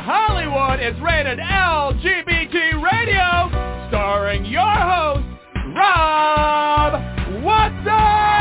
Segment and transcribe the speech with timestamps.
[0.00, 5.24] Hollywood is rated LGBT Radio, starring your host,
[5.76, 7.00] Rob
[7.44, 8.34] Watson!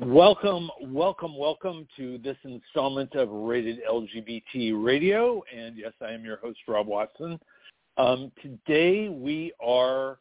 [0.00, 5.44] Welcome, welcome, welcome to this installment of Rated LGBT Radio.
[5.56, 7.38] And yes, I am your host, Rob Watson.
[7.98, 10.18] Um, today we are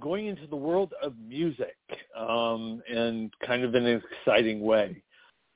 [0.00, 1.76] going into the world of music
[2.16, 5.00] um, in kind of an exciting way.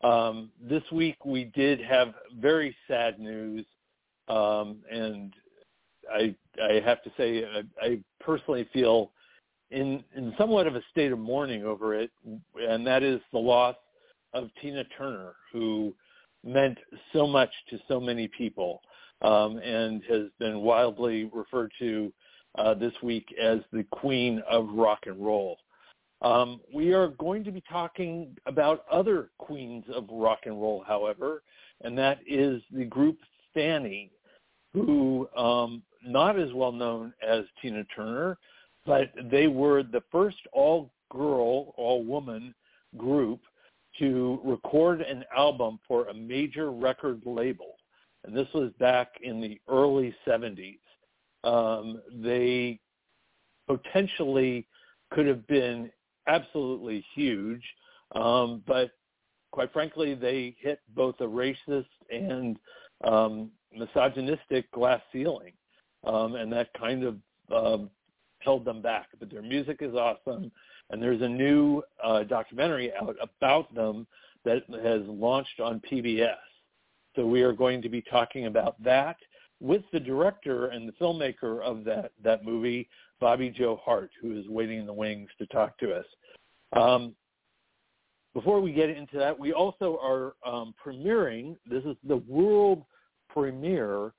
[0.04, 3.66] Um, this week we did have very sad news,
[4.28, 5.34] um, and
[6.12, 9.10] I, I have to say I, I personally feel
[9.72, 12.12] in in somewhat of a state of mourning over it,
[12.56, 13.74] and that is the loss
[14.32, 15.92] of Tina Turner, who
[16.44, 16.78] meant
[17.12, 18.80] so much to so many people,
[19.22, 22.12] um, and has been wildly referred to
[22.56, 25.58] uh, this week as the Queen of Rock and Roll.
[26.20, 31.42] Um, we are going to be talking about other queens of rock and roll, however,
[31.82, 33.18] and that is the group
[33.54, 34.10] Fanny,
[34.74, 38.36] who um, not as well known as Tina Turner,
[38.84, 42.54] but they were the first all-girl, all-woman
[42.96, 43.40] group
[43.98, 47.77] to record an album for a major record label.
[48.24, 50.78] And this was back in the early 70s.
[51.44, 52.80] Um, they
[53.66, 54.66] potentially
[55.10, 55.90] could have been
[56.26, 57.62] absolutely huge,
[58.14, 58.90] um, but
[59.52, 62.58] quite frankly, they hit both a racist and
[63.04, 65.52] um, misogynistic glass ceiling,
[66.04, 67.16] um, and that kind of
[67.54, 67.84] uh,
[68.40, 69.08] held them back.
[69.18, 70.50] But their music is awesome,
[70.90, 74.06] and there's a new uh, documentary out about them
[74.44, 76.36] that has launched on PBS.
[77.18, 79.16] So we are going to be talking about that
[79.58, 82.88] with the director and the filmmaker of that that movie,
[83.18, 86.04] Bobbie Jo Hart, who is waiting in the wings to talk to us.
[86.74, 87.16] Um,
[88.34, 91.56] before we get into that, we also are um, premiering.
[91.68, 92.84] This is the world
[93.28, 94.12] premiere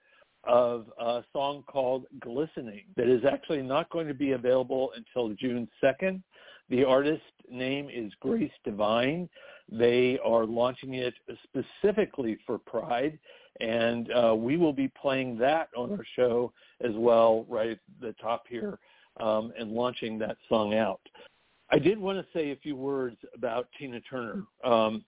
[0.44, 5.70] of a song called Glistening that is actually not going to be available until June
[5.82, 6.22] 2nd.
[6.70, 9.30] The artist name is Grace DeVine.
[9.72, 11.14] They are launching it
[11.44, 13.20] specifically for Pride,
[13.60, 18.14] and uh, we will be playing that on our show as well, right at the
[18.22, 18.80] top here,
[19.20, 21.02] um, and launching that song out.
[21.72, 24.44] I did want to say a few words about Tina Turner.
[24.64, 25.04] Um,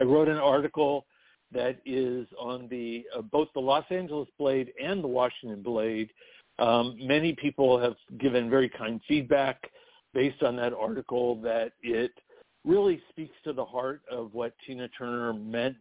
[0.00, 1.06] I wrote an article
[1.52, 6.10] that is on the uh, both the Los Angeles Blade and the Washington Blade.
[6.58, 9.62] Um, many people have given very kind feedback
[10.12, 12.12] based on that article that it
[12.64, 15.76] really speaks to the heart of what Tina Turner meant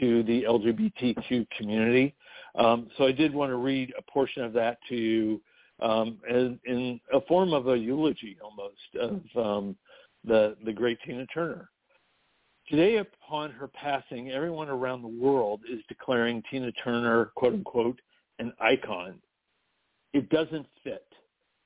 [0.00, 2.14] to the LGBTQ community.
[2.56, 5.40] Um, so I did want to read a portion of that to you
[5.80, 8.74] um, as, in a form of a eulogy almost
[9.36, 9.76] of um,
[10.24, 11.70] the, the great Tina Turner.
[12.68, 18.00] Today, upon her passing, everyone around the world is declaring Tina Turner, quote unquote,
[18.38, 19.20] an icon.
[20.12, 21.06] It doesn't fit.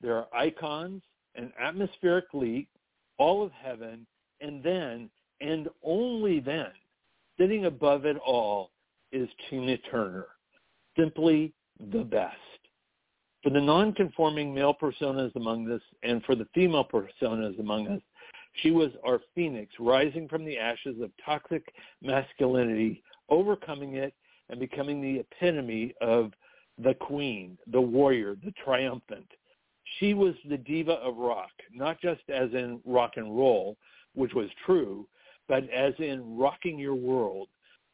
[0.01, 1.01] There are icons,
[1.35, 2.67] an atmospheric leak,
[3.17, 4.05] all of heaven,
[4.41, 5.09] and then,
[5.39, 6.71] and only then,
[7.39, 8.71] sitting above it all
[9.11, 10.27] is Tina Turner,
[10.97, 11.53] simply
[11.91, 12.37] the best.
[13.43, 18.01] For the non-conforming male personas among us and for the female personas among us,
[18.61, 24.13] she was our phoenix rising from the ashes of toxic masculinity, overcoming it
[24.49, 26.31] and becoming the epitome of
[26.77, 29.27] the queen, the warrior, the triumphant.
[29.99, 33.77] She was the diva of rock, not just as in rock and roll,
[34.15, 35.07] which was true,
[35.47, 37.47] but as in rocking your world.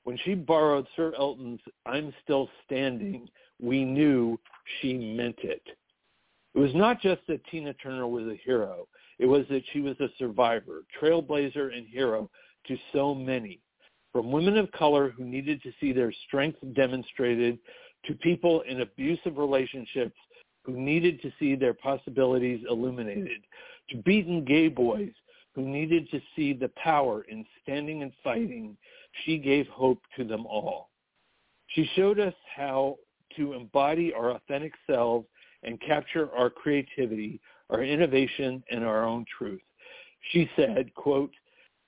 [0.04, 3.28] When she borrowed Sir Elton's I'm Still Standing,
[3.62, 4.40] we knew
[4.80, 5.62] she meant it.
[6.56, 8.88] It was not just that Tina Turner was a hero.
[9.20, 12.30] It was that she was a survivor, trailblazer, and hero
[12.68, 13.60] to so many,
[14.12, 17.60] from women of color who needed to see their strength demonstrated
[18.06, 20.16] to people in abusive relationships
[20.64, 23.42] who needed to see their possibilities illuminated,
[23.90, 25.14] to beaten gay boys
[25.58, 28.78] who needed to see the power in standing and fighting,
[29.26, 30.92] she gave hope to them all.
[31.68, 32.98] She showed us how
[33.36, 35.28] to embody our authentic selves
[35.64, 39.62] and capture our creativity our innovation, and our own truth.
[40.32, 41.34] She said, quote,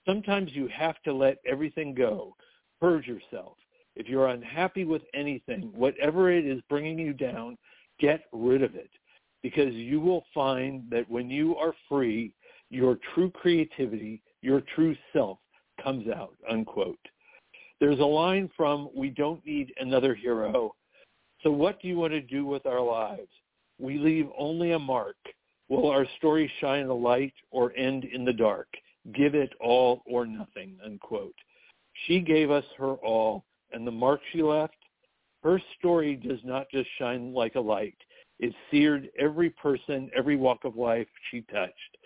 [0.06, 2.36] sometimes you have to let everything go,
[2.80, 3.58] purge yourself.
[3.96, 7.58] If you're unhappy with anything, whatever it is bringing you down,
[8.00, 8.90] get rid of it
[9.42, 12.34] because you will find that when you are free,
[12.70, 15.40] your true creativity, your true self
[15.84, 17.00] comes out, unquote.
[17.80, 20.76] There's a line from We Don't Need Another Hero.
[21.42, 23.30] So what do you want to do with our lives?
[23.80, 25.16] we leave only a mark.
[25.70, 28.68] Will our story shine a light or end in the dark?
[29.14, 31.36] Give it all or nothing, unquote.
[32.06, 34.76] She gave us her all, and the mark she left,
[35.44, 37.96] her story does not just shine like a light.
[38.40, 41.98] It seared every person, every walk of life she touched.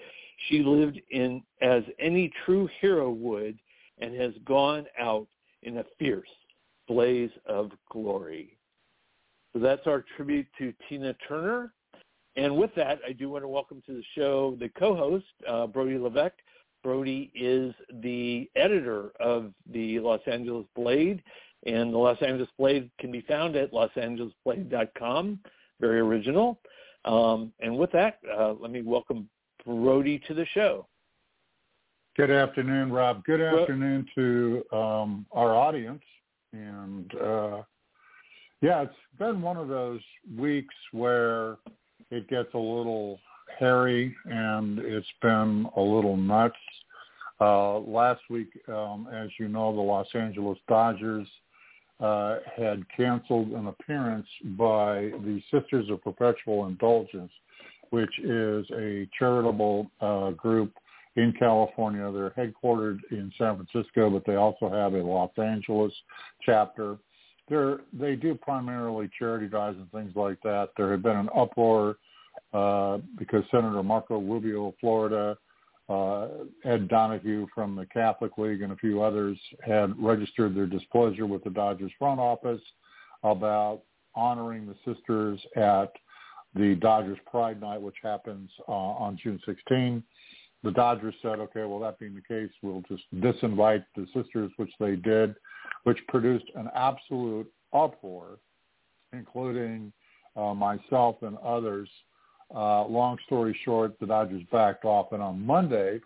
[0.47, 3.57] She lived in as any true hero would
[3.99, 5.27] and has gone out
[5.61, 6.29] in a fierce
[6.87, 8.57] blaze of glory.
[9.53, 11.73] So that's our tribute to Tina Turner.
[12.35, 15.97] And with that, I do want to welcome to the show the co-host, uh, Brody
[15.97, 16.33] Levesque.
[16.83, 21.23] Brodie is the editor of the Los Angeles Blade,
[21.65, 25.39] and the Los Angeles Blade can be found at losangelesblade.com.
[25.79, 26.59] Very original.
[27.05, 29.29] Um, and with that, uh, let me welcome
[29.65, 30.87] Brody to the show.
[32.15, 33.23] Good afternoon, Rob.
[33.23, 36.03] Good afternoon to um, our audience.
[36.51, 37.63] And uh,
[38.61, 40.01] yeah, it's been one of those
[40.37, 41.57] weeks where
[42.11, 43.19] it gets a little
[43.59, 46.55] hairy and it's been a little nuts.
[47.41, 51.27] Uh, last week, um, as you know, the Los Angeles Dodgers
[51.99, 54.27] uh, had canceled an appearance
[54.57, 57.31] by the Sisters of Perpetual Indulgence,
[57.93, 60.73] which is a charitable uh, group
[61.15, 62.11] in California.
[62.11, 65.93] They're headquartered in San Francisco, but they also have a Los Angeles
[66.43, 66.97] chapter.
[67.47, 70.69] They're, they do primarily charity drives and things like that.
[70.75, 71.97] There had been an uproar
[72.51, 75.37] uh, because Senator Marco Rubio of Florida,
[75.87, 76.29] uh,
[76.65, 81.43] Ed Donohue from the Catholic League, and a few others had registered their displeasure with
[81.43, 82.61] the Dodgers front office
[83.21, 83.81] about
[84.15, 85.91] honoring the sisters at
[86.55, 90.03] the Dodgers Pride Night, which happens uh, on June 16
[90.63, 94.71] the Dodgers said, okay, well, that being the case, we'll just disinvite the sisters, which
[94.79, 95.35] they did,
[95.83, 98.37] which produced an absolute uproar,
[99.11, 99.91] including
[100.37, 101.89] uh, myself and others.
[102.53, 105.99] Uh, long story short, the Dodgers backed off, and on Monday,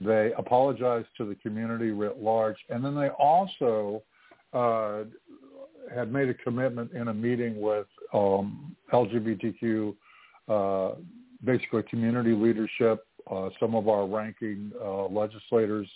[0.00, 4.02] they apologized to the community writ large, and then they also
[4.54, 5.02] uh,
[5.94, 9.94] had made a commitment in a meeting with um, LGBTQ,
[10.48, 10.94] uh,
[11.44, 15.88] basically community leadership uh, some of our ranking uh, legislators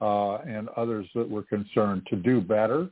[0.00, 2.88] uh, and others that were concerned to do better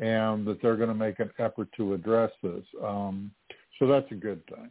[0.00, 2.64] and that they're going to make an effort to address this.
[2.84, 3.30] Um,
[3.78, 4.70] so that's a good thing.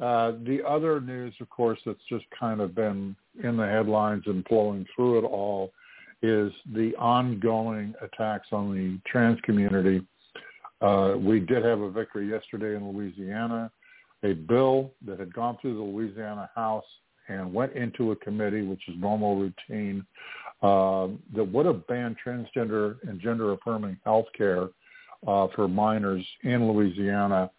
[0.00, 4.44] Uh, the other news, of course, that's just kind of been in the headlines and
[4.46, 5.72] flowing through it all
[6.22, 10.02] is the ongoing attacks on the trans community.
[10.80, 13.70] Uh, we did have a victory yesterday in Louisiana.
[14.22, 16.84] A bill that had gone through the Louisiana House
[17.28, 20.04] and went into a committee, which is normal routine,
[20.62, 24.68] uh, that would have banned transgender and gender affirming health care
[25.26, 27.50] uh, for minors in Louisiana,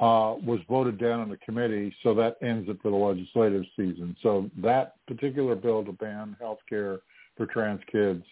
[0.00, 4.16] uh, was voted down in the committee, so that ends it for the legislative season.
[4.22, 7.00] So that particular bill to ban health care
[7.36, 8.24] for trans kids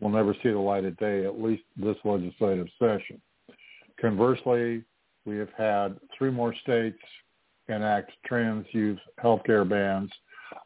[0.00, 3.20] will never see the light of day, at least this legislative session.
[4.02, 4.82] Conversely,
[5.24, 6.98] we have had three more states
[7.68, 10.10] enact trans youth health care bans.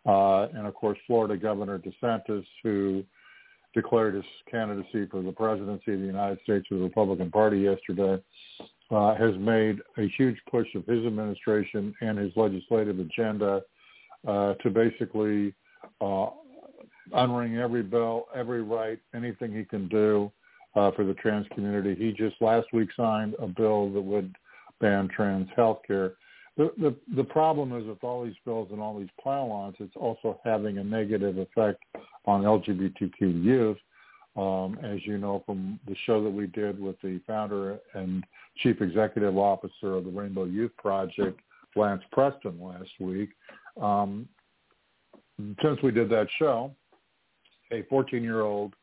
[0.07, 3.05] Uh, and of course, Florida Governor DeSantis, who
[3.75, 8.21] declared his candidacy for the presidency of the United States of the Republican Party yesterday,
[8.91, 13.61] uh, has made a huge push of his administration and his legislative agenda
[14.27, 15.53] uh, to basically
[16.01, 16.29] uh,
[17.13, 20.33] unring every bell, every right, anything he can do
[20.77, 21.95] uh, for the trans community.
[21.95, 24.35] He just last week signed a bill that would
[24.81, 26.13] ban trans health care.
[26.57, 30.41] The, the the problem is with all these bills and all these pile-ons, it's also
[30.45, 31.83] having a negative effect
[32.25, 33.79] on LGBTQ youth.
[34.37, 38.23] Um, as you know from the show that we did with the founder and
[38.59, 41.41] chief executive officer of the Rainbow Youth Project,
[41.75, 43.31] Lance Preston, last week.
[43.81, 44.29] Um,
[45.63, 46.71] since we did that show,
[47.73, 48.75] a 14-year-old,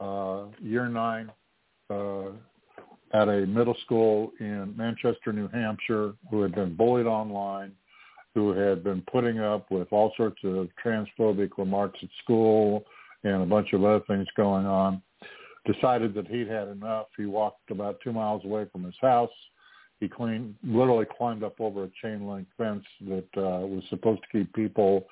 [0.00, 1.30] uh, year nine
[1.90, 2.28] uh,
[3.12, 7.72] at a middle school in Manchester, New Hampshire, who had been bullied online,
[8.34, 12.84] who had been putting up with all sorts of transphobic remarks at school
[13.24, 15.00] and a bunch of other things going on,
[15.64, 17.06] decided that he'd had enough.
[17.16, 19.30] He walked about two miles away from his house.
[20.00, 24.38] He clean, literally climbed up over a chain link fence that uh, was supposed to
[24.38, 25.06] keep people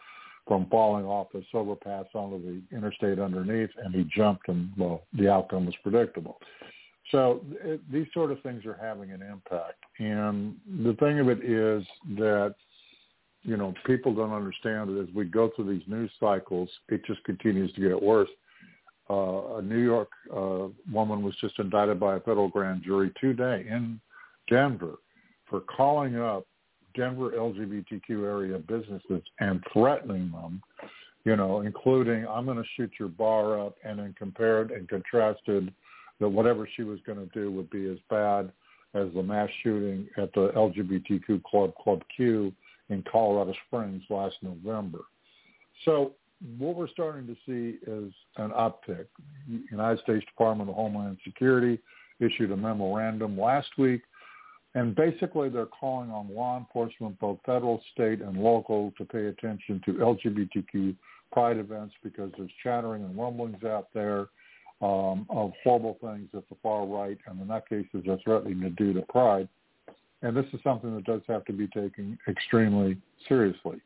[0.46, 5.30] from falling off the overpass onto the interstate underneath, and he jumped, and well, the
[5.30, 6.38] outcome was predictable.
[7.10, 9.84] So it, these sort of things are having an impact.
[9.98, 11.84] And the thing of it is
[12.16, 12.54] that,
[13.42, 17.22] you know, people don't understand that as we go through these news cycles, it just
[17.24, 18.30] continues to get worse.
[19.10, 23.66] Uh, a New York uh, woman was just indicted by a federal grand jury today
[23.68, 24.00] in
[24.48, 24.94] Denver
[25.48, 26.46] for calling up
[26.94, 30.62] Denver LGBTQ area businesses and threatening them,
[31.24, 35.72] you know, including I'm going to shoot your bar up, and then compared and contrasted
[36.20, 38.52] that whatever she was going to do would be as bad
[38.94, 42.52] as the mass shooting at the LGBTQ club, Club Q,
[42.90, 45.00] in Colorado Springs last November.
[45.84, 46.12] So
[46.58, 49.06] what we're starting to see is an uptick.
[49.48, 51.78] The United States Department of Homeland Security
[52.20, 54.02] issued a memorandum last week,
[54.74, 59.80] and basically they're calling on law enforcement, both federal, state, and local, to pay attention
[59.84, 60.96] to LGBTQ
[61.32, 64.28] pride events because there's chattering and rumblings out there
[64.82, 68.70] um, of horrible things that the far right and in the nutcases are threatening to
[68.70, 69.48] do to pride.
[70.22, 72.96] And this is something that does have to be taken extremely
[73.28, 73.80] seriously.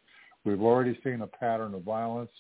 [0.45, 2.31] We've already seen a pattern of violence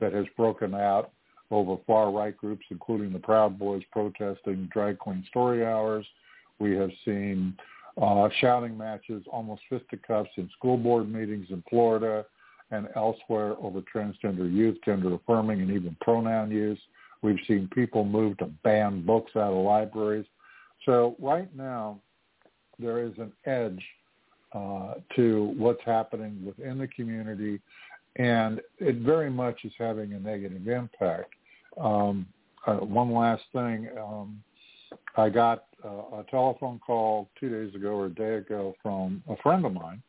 [0.00, 1.12] that has broken out
[1.50, 6.04] over far-right groups, including the Proud Boys protesting drag queen story hours.
[6.58, 7.56] We have seen
[8.00, 12.24] uh, shouting matches, almost fisticuffs in school board meetings in Florida
[12.70, 16.78] and elsewhere over transgender youth, gender affirming, and even pronoun use.
[17.22, 20.26] We've seen people move to ban books out of libraries.
[20.84, 22.00] So right now,
[22.78, 23.82] there is an edge
[24.52, 27.60] uh, to what's happening within the community,
[28.16, 31.34] and it very much is having a negative impact.
[31.80, 32.26] Um,
[32.66, 34.42] uh, one last thing, um,
[35.16, 39.36] I got uh, a telephone call two days ago or a day ago from a
[39.36, 40.02] friend of mine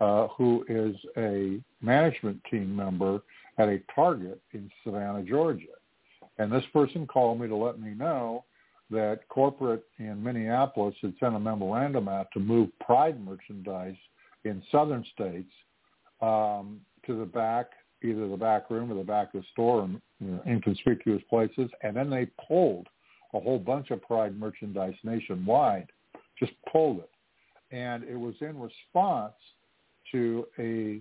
[0.00, 3.20] uh, who is a management team member
[3.58, 5.66] at a Target in Savannah, Georgia.
[6.38, 8.44] And this person called me to let me know
[8.90, 13.96] that corporate in Minneapolis had sent a memorandum out to move Pride merchandise
[14.44, 15.52] in southern states
[16.22, 17.66] um, to the back,
[18.02, 21.70] either the back room or the back of the store in you know, inconspicuous places.
[21.82, 22.88] And then they pulled
[23.34, 25.88] a whole bunch of Pride merchandise nationwide,
[26.38, 27.10] just pulled it.
[27.70, 29.34] And it was in response
[30.12, 31.00] to a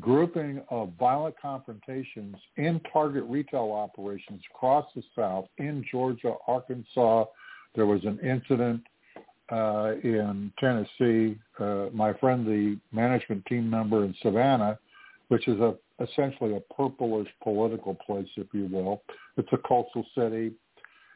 [0.00, 7.26] grouping of violent confrontations in target retail operations across the South, in Georgia, Arkansas.
[7.74, 8.82] There was an incident
[9.52, 11.38] uh, in Tennessee.
[11.58, 14.78] Uh, my friend, the management team member in Savannah,
[15.28, 19.02] which is a essentially a purplish political place, if you will.
[19.36, 20.52] It's a coastal city,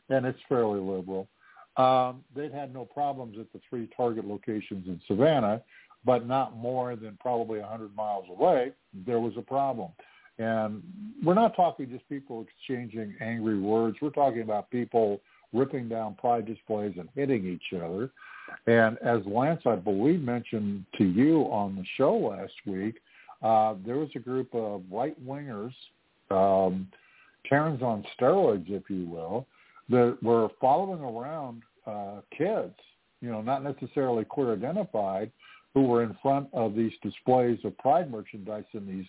[0.08, 1.28] and it's fairly liberal.
[1.76, 5.62] Um, they'd had no problems at the three target locations in Savannah
[6.04, 8.72] but not more than probably 100 miles away,
[9.06, 9.90] there was a problem.
[10.38, 10.82] And
[11.24, 13.98] we're not talking just people exchanging angry words.
[14.00, 15.20] We're talking about people
[15.52, 18.10] ripping down pride displays and hitting each other.
[18.66, 22.96] And as Lance, I believe, mentioned to you on the show last week,
[23.42, 25.74] uh, there was a group of right-wingers,
[26.30, 26.88] um,
[27.48, 29.46] Karens on steroids, if you will,
[29.88, 32.74] that were following around uh, kids,
[33.20, 35.30] you know, not necessarily queer identified,
[35.74, 39.06] who were in front of these displays of Pride merchandise in these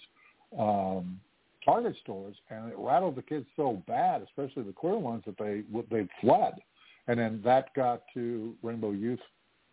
[0.58, 1.20] um,
[1.66, 5.64] Target stores, and it rattled the kids so bad, especially the queer ones, that they
[5.92, 6.54] they fled,
[7.08, 9.20] and then that got to Rainbow Youth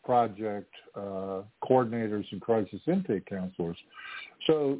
[0.04, 3.76] Project uh, coordinators and crisis intake counselors.
[4.46, 4.78] So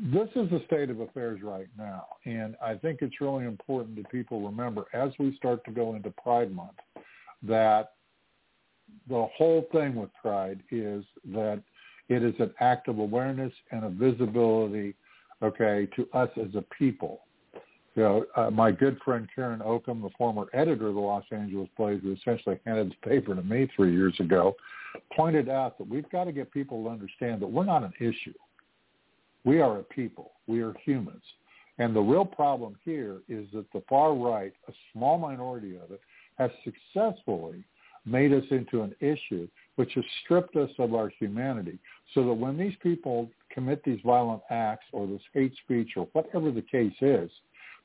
[0.00, 4.10] this is the state of affairs right now, and I think it's really important that
[4.10, 6.78] people remember as we start to go into Pride Month
[7.42, 7.94] that
[9.08, 11.62] the whole thing with Pride is that
[12.08, 14.94] it is an act of awareness and a visibility,
[15.42, 17.20] okay, to us as a people.
[17.94, 21.68] You know, uh, my good friend Karen Ocamb, the former editor of the Los Angeles
[21.76, 24.54] Blade, who essentially handed the paper to me three years ago,
[25.16, 28.32] pointed out that we've got to get people to understand that we're not an issue.
[29.48, 30.32] We are a people.
[30.46, 31.22] We are humans.
[31.78, 36.02] And the real problem here is that the far right, a small minority of it,
[36.36, 37.64] has successfully
[38.04, 41.78] made us into an issue, which has stripped us of our humanity.
[42.12, 46.50] So that when these people commit these violent acts or this hate speech or whatever
[46.50, 47.30] the case is,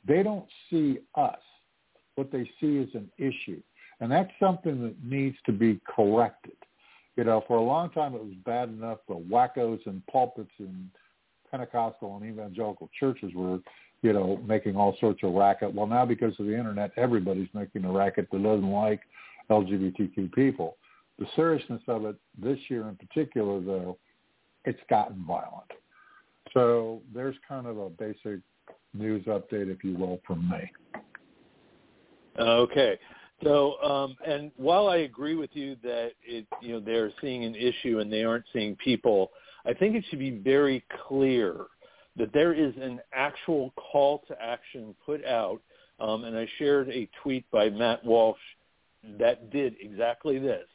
[0.06, 1.40] they don't see us.
[2.16, 3.62] What they see is an issue.
[4.02, 6.58] And that's something that needs to be corrected.
[7.16, 10.90] You know, for a long time it was bad enough the wackos and pulpits in
[11.54, 13.60] Pentecostal and evangelical churches were,
[14.02, 15.72] you know, making all sorts of racket.
[15.72, 19.02] Well, now because of the internet, everybody's making a racket that doesn't like
[19.52, 20.78] LGBTQ people.
[21.20, 24.00] The seriousness of it this year in particular, though,
[24.66, 25.70] it's gotten violent.
[26.56, 28.40] So there's kind of a basic
[28.96, 30.72] news update, if you will, from me.
[32.40, 32.98] Okay.
[33.44, 37.54] So, um, and while I agree with you that it, you know, they're seeing an
[37.54, 39.30] issue and they aren't seeing people,
[39.66, 41.56] I think it should be very clear
[42.16, 45.62] that there is an actual call to action put out.
[46.00, 48.38] Um, and I shared a tweet by Matt Walsh
[49.20, 50.66] that did exactly this,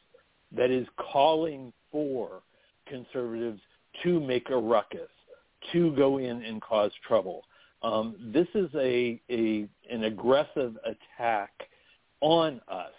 [0.56, 2.42] that is calling for
[2.86, 3.60] conservatives
[4.02, 5.10] to make a ruckus,
[5.72, 7.42] to go in and cause trouble.
[7.82, 11.52] Um, this is a, a an aggressive attack
[12.20, 12.92] on us,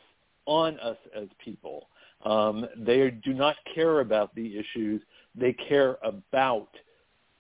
[0.46, 1.88] on us as people.
[2.26, 5.02] Um, they do not care about the issues.
[5.36, 6.70] They care about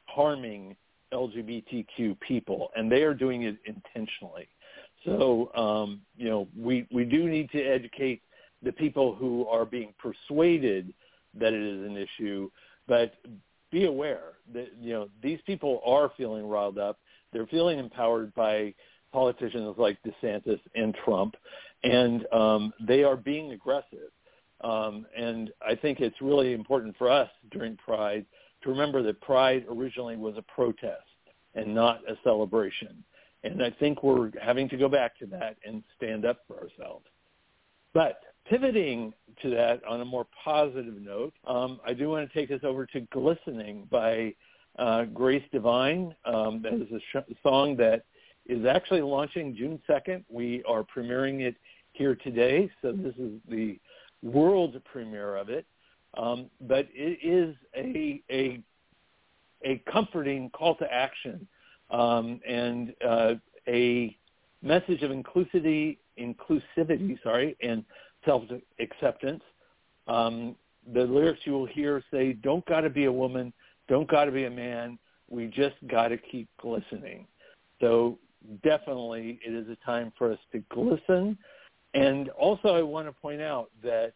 [0.05, 0.75] harming
[1.13, 4.47] LGBTQ people, and they are doing it intentionally.
[5.05, 8.21] So, um, you know, we, we do need to educate
[8.61, 10.93] the people who are being persuaded
[11.39, 12.49] that it is an issue,
[12.87, 13.13] but
[13.71, 16.99] be aware that, you know, these people are feeling riled up.
[17.31, 18.73] They're feeling empowered by
[19.13, 21.35] politicians like DeSantis and Trump,
[21.83, 24.11] and um, they are being aggressive.
[24.61, 28.25] Um, and I think it's really important for us during Pride
[28.63, 31.03] to remember that Pride originally was a protest
[31.55, 33.03] and not a celebration.
[33.43, 37.05] And I think we're having to go back to that and stand up for ourselves.
[37.93, 42.51] But pivoting to that on a more positive note, um, I do want to take
[42.51, 44.33] us over to Glistening by
[44.77, 46.13] uh, Grace DeVine.
[46.25, 48.03] Um, that is a sh- song that
[48.45, 50.23] is actually launching June 2nd.
[50.29, 51.55] We are premiering it
[51.93, 53.79] here today, so this is the
[54.23, 55.65] world premiere of it.
[56.17, 58.61] Um, but it is a, a,
[59.63, 61.47] a comforting call to action
[61.91, 63.33] um, and uh,
[63.67, 64.17] a
[64.61, 67.83] message of inclusivity, inclusivity, sorry, and
[68.25, 69.43] self-acceptance.
[70.07, 70.55] Um,
[70.93, 73.53] the lyrics you will hear say, "Don't gotta be a woman,
[73.87, 74.97] don't gotta be a man.
[75.29, 77.27] We just gotta keep glistening."
[77.79, 78.17] So
[78.63, 81.37] definitely, it is a time for us to glisten.
[81.93, 84.13] And also, I want to point out that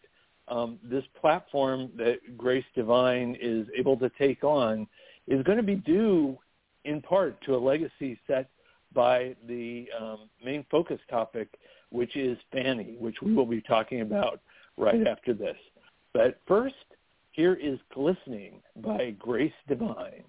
[0.48, 4.88] um, this platform that Grace DeVine is able to take on
[5.28, 6.38] is going to be due
[6.86, 8.50] in part to a legacy set
[8.94, 11.48] by the um, main focus topic,
[11.90, 14.42] which is Fanny, which we will be talking about
[14.78, 15.58] right after this.
[16.14, 16.76] But first,
[17.32, 20.24] here is Glistening by Grace DeVine.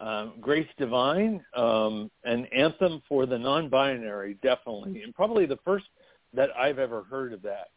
[0.00, 5.84] Um, Grace DeVine, um, an anthem for the non-binary, definitely, and probably the first
[6.32, 7.68] that I've ever heard of that.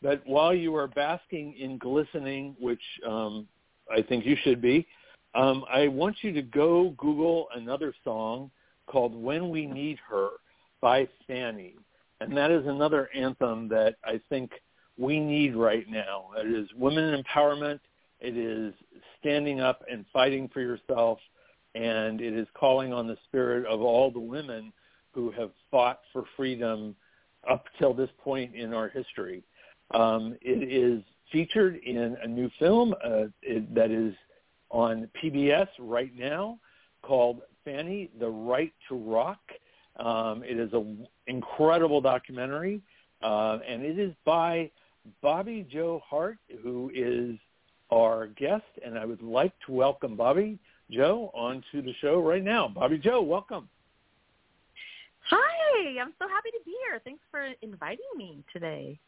[0.00, 3.46] But while you are basking in glistening, which um,
[3.90, 4.86] I think you should be,
[5.34, 8.50] um, I want you to go Google another song
[8.86, 10.30] called "When We Need Her"
[10.80, 11.76] by Fanny,
[12.20, 14.52] and that is another anthem that I think
[14.96, 16.30] we need right now.
[16.36, 17.80] It is women empowerment.
[18.20, 18.74] It is
[19.20, 21.18] standing up and fighting for yourself,
[21.78, 24.72] and it is calling on the spirit of all the women
[25.12, 26.96] who have fought for freedom
[27.48, 29.44] up till this point in our history.
[29.94, 34.14] Um, it is featured in a new film uh, it, that is
[34.70, 36.58] on PBS right now
[37.02, 39.40] called Fanny, The Right to Rock.
[40.00, 42.82] Um, it is an incredible documentary,
[43.22, 44.70] uh, and it is by
[45.22, 47.38] Bobbie Jo Hart, who is
[47.90, 50.58] our guest, and I would like to welcome Bobbie
[50.90, 52.68] Jo onto the show right now.
[52.68, 53.68] Bobbie Jo, welcome.
[55.30, 57.00] Hi, I'm so happy to be here.
[57.04, 58.98] Thanks for inviting me today.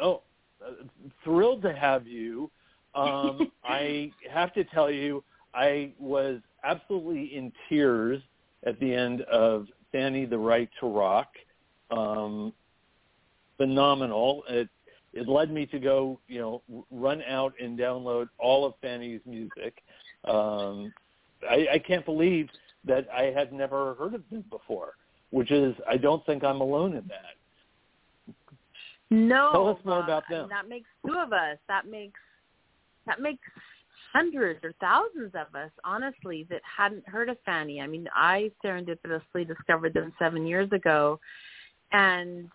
[0.00, 0.22] Oh,
[0.64, 0.84] uh,
[1.24, 2.50] thrilled to have you.
[2.94, 8.22] Um, I have to tell you, I was absolutely in tears
[8.64, 11.28] at the end of Fanny the Right to Rock.
[11.90, 12.52] Um,
[13.56, 14.44] phenomenal.
[14.48, 14.68] It
[15.14, 19.82] it led me to go, you know, run out and download all of Fanny's music.
[20.24, 20.92] Um,
[21.48, 22.48] I, I can't believe
[22.84, 24.92] that I had never heard of them before,
[25.30, 28.34] which is I don't think I'm alone in that.
[29.10, 30.48] No, Tell us more uh, about them.
[30.48, 31.56] That makes two of us.
[31.68, 32.20] That makes
[33.06, 33.40] that makes
[34.12, 37.80] hundreds or thousands of us, honestly, that hadn't heard of Fanny.
[37.80, 41.20] I mean, I serendipitously discovered them seven years ago,
[41.92, 42.48] and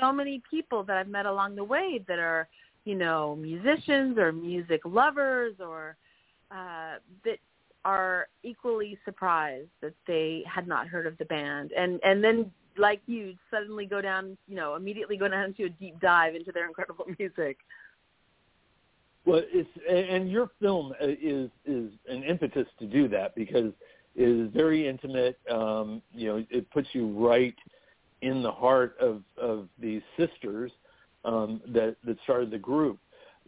[0.00, 2.48] so many people that I've met along the way that are,
[2.84, 5.96] you know, musicians or music lovers or
[6.50, 7.38] uh, that
[7.84, 13.00] are equally surprised that they had not heard of the band, and and then like
[13.06, 16.66] you suddenly go down, you know, immediately go down into a deep dive into their
[16.66, 17.58] incredible music.
[19.26, 23.72] Well, it's and your film uh, is is an impetus to do that because
[24.14, 25.38] it is very intimate.
[25.50, 27.54] Um, you know, it puts you right
[28.22, 30.72] in the heart of of these sisters
[31.24, 32.98] um, that that started the group.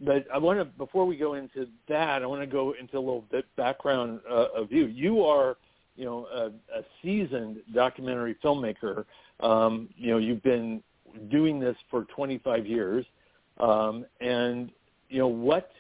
[0.04, 3.00] But I want to before we go into that, I want to go into a
[3.00, 4.86] little bit background uh, of you.
[4.86, 5.56] You are
[5.96, 6.46] you know a,
[6.78, 9.04] a seasoned documentary filmmaker.
[9.40, 10.82] Um, you know you've been
[11.30, 13.06] doing this for 25 years,
[13.58, 14.70] um, and
[15.08, 15.70] you know what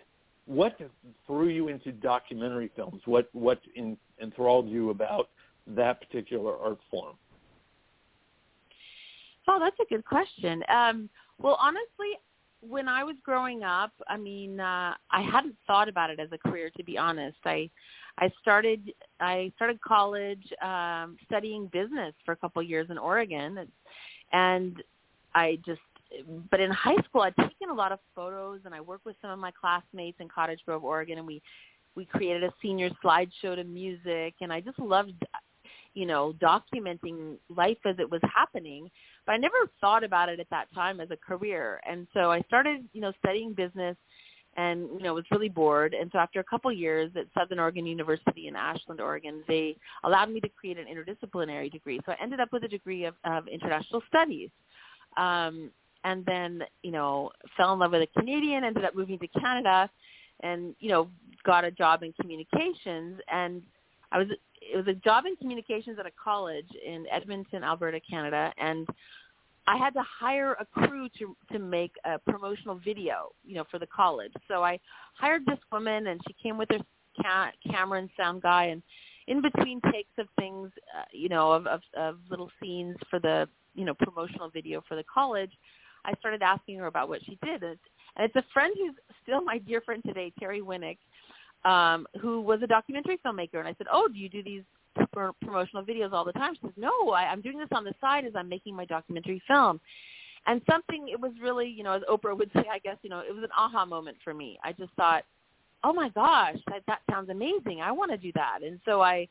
[0.46, 0.78] what
[1.26, 3.02] threw you into documentary films?
[3.04, 5.28] What what in, enthralled you about
[5.66, 7.16] that particular art form?
[9.48, 10.62] Oh, that's a good question.
[10.68, 12.18] Um, well, honestly,
[12.68, 16.38] when I was growing up, I mean, uh, I hadn't thought about it as a
[16.38, 16.70] career.
[16.76, 17.70] To be honest, I
[18.18, 23.68] I started I started college um, studying business for a couple of years in Oregon,
[24.32, 24.82] and,
[25.34, 25.80] I just.
[26.50, 29.30] But in high school, I'd taken a lot of photos, and I worked with some
[29.30, 31.42] of my classmates in Cottage Grove, Oregon, and we
[31.96, 35.14] we created a senior slideshow to music, and I just loved,
[35.96, 38.88] you know, documenting life as it was happening
[39.26, 41.80] but I never thought about it at that time as a career.
[41.88, 43.96] And so I started, you know, studying business
[44.56, 45.94] and, you know, was really bored.
[45.94, 49.76] And so after a couple of years at Southern Oregon University in Ashland, Oregon, they
[50.04, 52.00] allowed me to create an interdisciplinary degree.
[52.06, 54.48] So I ended up with a degree of, of international studies.
[55.16, 55.70] Um,
[56.04, 59.90] and then, you know, fell in love with a Canadian, ended up moving to Canada
[60.40, 61.08] and, you know,
[61.44, 63.60] got a job in communications and
[64.12, 64.28] I was
[64.60, 68.86] it was a job in communications at a college in Edmonton, Alberta, Canada, and
[69.68, 73.78] I had to hire a crew to to make a promotional video, you know, for
[73.78, 74.32] the college.
[74.48, 74.78] So I
[75.18, 76.78] hired this woman, and she came with her
[77.20, 78.82] ca- camera and sound guy, and
[79.26, 83.48] in between takes of things, uh, you know, of, of of little scenes for the
[83.74, 85.52] you know promotional video for the college,
[86.04, 87.82] I started asking her about what she did, and it's,
[88.16, 90.98] and it's a friend who's still my dear friend today, Terry Winnick
[91.66, 93.58] um, who was a documentary filmmaker.
[93.58, 94.62] And I said, oh, do you do these
[95.12, 96.54] pr- promotional videos all the time?
[96.54, 99.42] She says, no, I, I'm doing this on the side as I'm making my documentary
[99.48, 99.80] film.
[100.46, 103.18] And something, it was really, you know, as Oprah would say, I guess, you know,
[103.18, 104.58] it was an aha moment for me.
[104.62, 105.24] I just thought,
[105.82, 107.80] oh my gosh, that, that sounds amazing.
[107.82, 108.60] I want to do that.
[108.64, 109.28] And so I,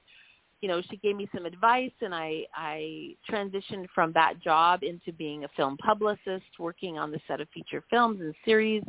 [0.61, 5.13] you know, she gave me some advice and I, I transitioned from that job into
[5.13, 8.83] being a film publicist, working on the set of feature films and series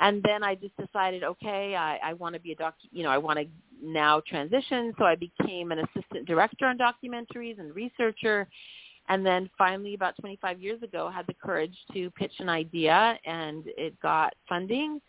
[0.00, 3.10] and then I just decided, okay, I, I want to be a doc, you know,
[3.10, 3.44] I want to
[3.82, 4.94] now transition.
[4.98, 8.48] So I became an assistant director on documentaries and researcher.
[9.08, 13.64] And then finally, about 25 years ago, had the courage to pitch an idea, and
[13.66, 15.00] it got funding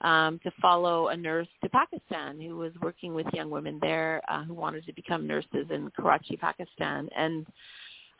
[0.00, 4.44] um, to follow a nurse to Pakistan who was working with young women there uh,
[4.44, 7.08] who wanted to become nurses in Karachi, Pakistan.
[7.16, 7.46] And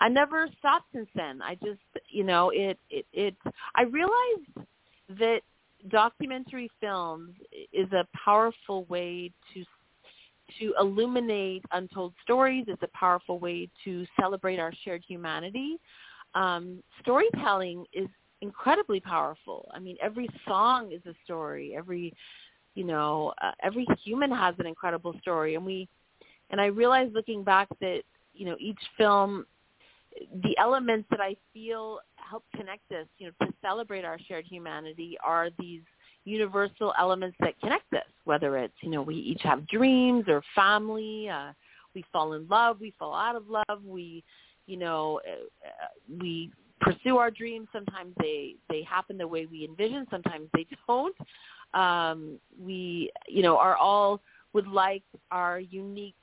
[0.00, 1.40] I never stopped since then.
[1.40, 3.36] I just, you know, it, it, it,
[3.76, 4.68] I realized
[5.20, 5.40] that
[5.88, 7.34] documentary films
[7.72, 9.64] is a powerful way to
[10.58, 12.64] to illuminate untold stories.
[12.68, 15.78] It's a powerful way to celebrate our shared humanity.
[16.34, 18.08] Um, storytelling is
[18.40, 19.68] incredibly powerful.
[19.74, 21.74] I mean, every song is a story.
[21.76, 22.12] Every,
[22.74, 25.88] you know, uh, every human has an incredible story, and we,
[26.50, 28.00] and I realized looking back that
[28.32, 29.44] you know each film,
[30.42, 35.16] the elements that I feel help connect us, you know, to celebrate our shared humanity
[35.24, 35.82] are these
[36.24, 41.28] universal elements that connect us, whether it's, you know, we each have dreams or family,
[41.28, 41.52] uh,
[41.94, 44.22] we fall in love, we fall out of love, we,
[44.66, 45.86] you know, uh,
[46.20, 47.66] we pursue our dreams.
[47.72, 51.16] Sometimes they, they happen the way we envision, sometimes they don't.
[51.74, 54.20] Um, we, you know, are all
[54.52, 56.14] would like our unique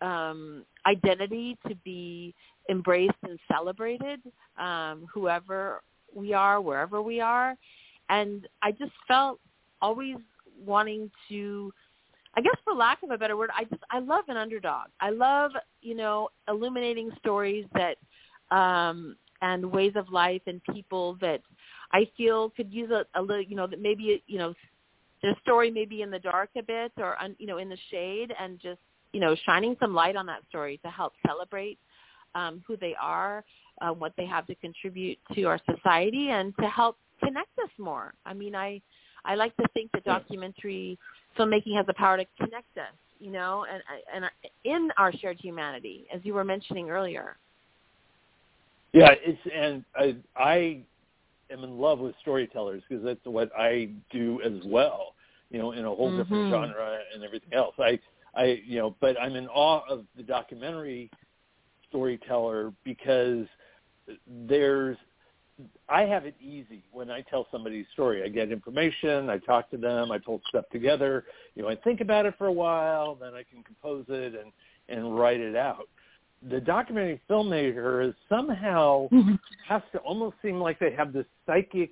[0.00, 2.34] um, identity to be
[2.68, 4.20] embraced and celebrated,
[4.58, 5.82] um, whoever
[6.14, 7.56] we are, wherever we are
[8.08, 9.38] and I just felt
[9.80, 10.16] always
[10.64, 11.72] wanting to
[12.34, 14.88] I guess for lack of a better word, I just I love an underdog.
[15.00, 15.52] I love,
[15.82, 17.96] you know, illuminating stories that
[18.56, 21.40] um and ways of life and people that
[21.92, 24.52] I feel could use a, a little, you know, that maybe, you know,
[25.22, 28.60] their story maybe in the dark a bit or, you know, in the shade and
[28.60, 28.80] just,
[29.12, 31.78] you know, shining some light on that story to help celebrate
[32.38, 33.44] um, who they are,
[33.80, 38.14] uh, what they have to contribute to our society, and to help connect us more.
[38.24, 38.80] I mean, I
[39.24, 40.98] I like to think that documentary
[41.38, 43.82] filmmaking has the power to connect us, you know, and
[44.14, 44.24] and
[44.64, 47.36] in our shared humanity, as you were mentioning earlier.
[48.92, 50.80] Yeah, it's and I I
[51.50, 55.14] am in love with storytellers because that's what I do as well.
[55.50, 56.18] You know, in a whole mm-hmm.
[56.18, 57.74] different genre and everything else.
[57.78, 57.98] I
[58.34, 61.10] I you know, but I'm in awe of the documentary
[61.88, 63.46] storyteller because
[64.48, 64.96] there's
[65.88, 68.22] I have it easy when I tell somebody's story.
[68.22, 71.24] I get information, I talk to them, I pull stuff together.
[71.56, 74.52] You know, I think about it for a while, then I can compose it and
[74.88, 75.88] and write it out.
[76.50, 79.34] The documentary filmmaker is somehow mm-hmm.
[79.66, 81.90] has to almost seem like they have this psychic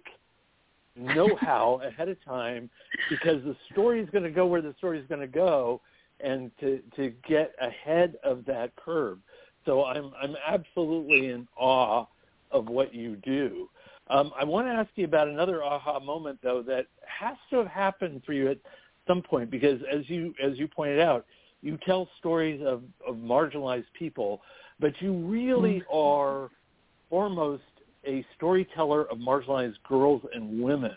[0.94, 2.70] know-how ahead of time
[3.11, 5.80] because the story is going to go where the story is going to go,
[6.20, 9.18] and to to get ahead of that curve.
[9.66, 12.07] So I'm I'm absolutely in awe
[12.52, 13.68] of what you do.
[14.09, 17.66] Um, I want to ask you about another aha moment, though, that has to have
[17.66, 18.59] happened for you at
[19.07, 21.26] some point, because as you as you pointed out,
[21.61, 24.40] you tell stories of, of marginalized people,
[24.79, 25.96] but you really mm-hmm.
[25.96, 26.50] are
[27.11, 27.62] foremost
[28.07, 30.96] a storyteller of marginalized girls and women.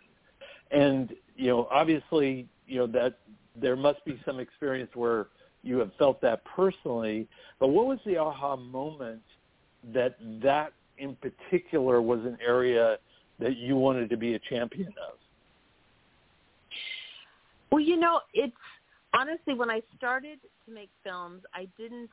[0.69, 3.17] And you know, obviously, you know that
[3.59, 5.27] there must be some experience where
[5.63, 7.27] you have felt that personally.
[7.59, 9.21] But what was the aha moment
[9.93, 12.97] that that in particular was an area
[13.39, 15.17] that you wanted to be a champion of?
[17.71, 18.55] Well, you know, it's
[19.13, 22.09] honestly when I started to make films, I didn't.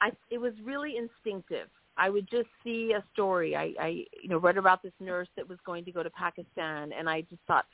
[0.00, 1.68] I it was really instinctive.
[1.98, 3.56] I would just see a story.
[3.56, 3.88] I, I
[4.22, 7.22] you know read about this nurse that was going to go to Pakistan, and I
[7.22, 7.66] just thought,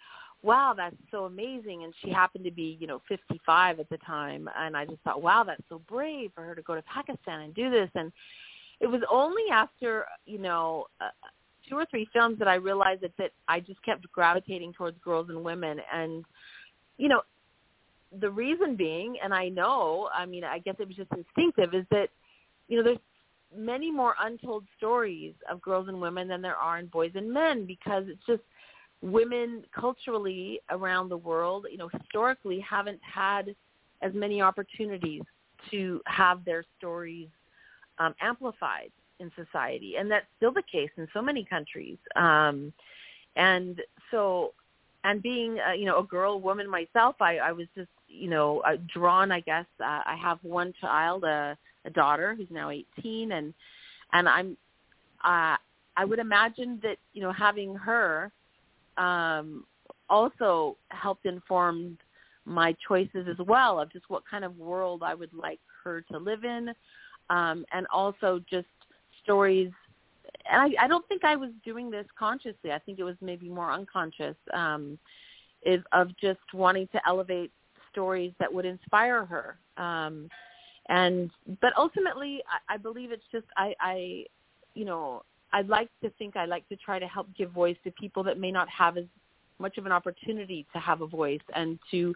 [0.43, 1.85] wow, that's so amazing.
[1.85, 5.23] And she happened to be you know 55 at the time, and I just thought,
[5.23, 7.91] wow, that's so brave for her to go to Pakistan and do this.
[7.95, 8.13] And
[8.81, 11.09] it was only after you know uh,
[11.69, 15.29] two or three films that I realized that that I just kept gravitating towards girls
[15.29, 16.25] and women, and
[16.99, 17.23] you know
[18.21, 21.87] the reason being, and I know, I mean, I guess it was just instinctive, is
[21.91, 22.09] that
[22.69, 22.99] you know there's
[23.57, 27.67] many more untold stories of girls and women than there are in boys and men
[27.67, 28.43] because it's just
[29.03, 33.55] women culturally around the world, you know, historically haven't had
[34.01, 35.23] as many opportunities
[35.71, 37.29] to have their stories
[37.99, 41.99] um, amplified in society, and that's still the case in so many countries.
[42.17, 42.73] Um,
[43.37, 44.53] and so,
[45.05, 48.61] and being uh, you know a girl, woman myself, I, I was just you know
[48.61, 49.31] uh, drawn.
[49.33, 53.55] I guess uh, I have one child, a, a daughter who's now 18, and
[54.12, 54.57] and I'm
[55.25, 55.57] uh,
[55.97, 58.33] I would imagine that you know having her
[58.97, 59.65] um,
[60.09, 61.99] also helped inform
[62.45, 66.19] my choices as well of just what kind of world I would like her to
[66.19, 66.71] live in,
[67.31, 68.67] um, and also just
[69.23, 69.71] stories.
[70.51, 72.73] And I, I don't think I was doing this consciously.
[72.73, 74.37] I think it was maybe more unconscious.
[74.53, 74.99] Um,
[75.65, 77.53] is of just wanting to elevate
[77.91, 79.57] stories that would inspire her.
[79.77, 80.29] Um,
[80.89, 84.25] and but ultimately, I, I believe it's just I, I,
[84.75, 87.91] you know, I'd like to think I like to try to help give voice to
[87.93, 89.05] people that may not have as
[89.59, 92.15] much of an opportunity to have a voice and to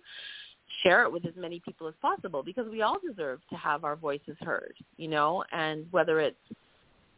[0.82, 3.96] share it with as many people as possible because we all deserve to have our
[3.96, 6.36] voices heard, you know, and whether it's,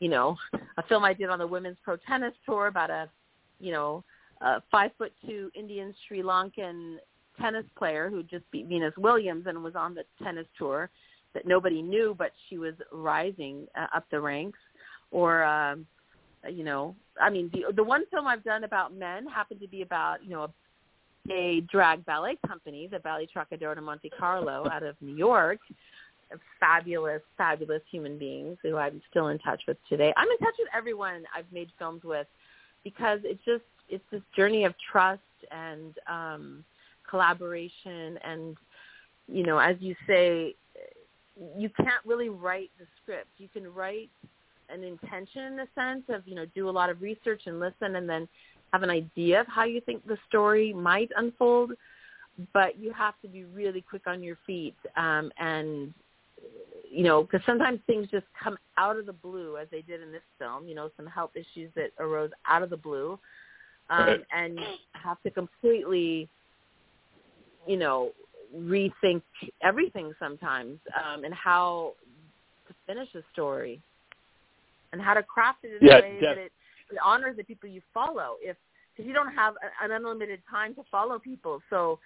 [0.00, 0.36] you know,
[0.76, 3.08] a film I did on the women's pro tennis tour about a,
[3.58, 4.04] you know,
[4.40, 6.96] a five foot two Indian Sri Lankan
[7.40, 10.90] tennis player who just beat Venus Williams and was on the tennis tour
[11.34, 14.58] that nobody knew, but she was rising uh, up the ranks.
[15.10, 15.86] Or, um,
[16.50, 19.82] you know, I mean, the the one film I've done about men happened to be
[19.82, 20.50] about you know a
[21.30, 25.58] a drag ballet company, the Ballet Trockadero de Monte Carlo out of New York.
[26.60, 30.12] Fabulous, fabulous human beings who I'm still in touch with today.
[30.16, 32.26] I'm in touch with everyone I've made films with
[32.84, 35.20] because it's just it's this journey of trust
[35.50, 36.64] and um,
[37.08, 38.56] collaboration and
[39.26, 40.54] you know, as you say,
[41.56, 43.28] you can't really write the script.
[43.38, 44.10] You can write
[44.70, 47.96] an intention in the sense of you know do a lot of research and listen
[47.96, 48.28] and then
[48.72, 51.72] have an idea of how you think the story might unfold,
[52.52, 55.92] but you have to be really quick on your feet um, and
[56.90, 60.12] you know because sometimes things just come out of the blue as they did in
[60.12, 60.68] this film.
[60.68, 63.18] You know some health issues that arose out of the blue,
[63.90, 64.24] um, Right.
[64.32, 64.58] and
[64.92, 66.28] have to completely
[67.66, 68.12] you know
[68.56, 69.22] rethink
[69.62, 71.92] everything sometimes um, and how
[72.66, 73.80] to finish a story
[74.92, 76.52] and how to craft it in Yeah, a way def- that it,
[76.90, 78.36] it honors the people you follow.
[78.40, 78.56] If
[78.92, 81.98] because you don't have a- an unlimited time to follow people, so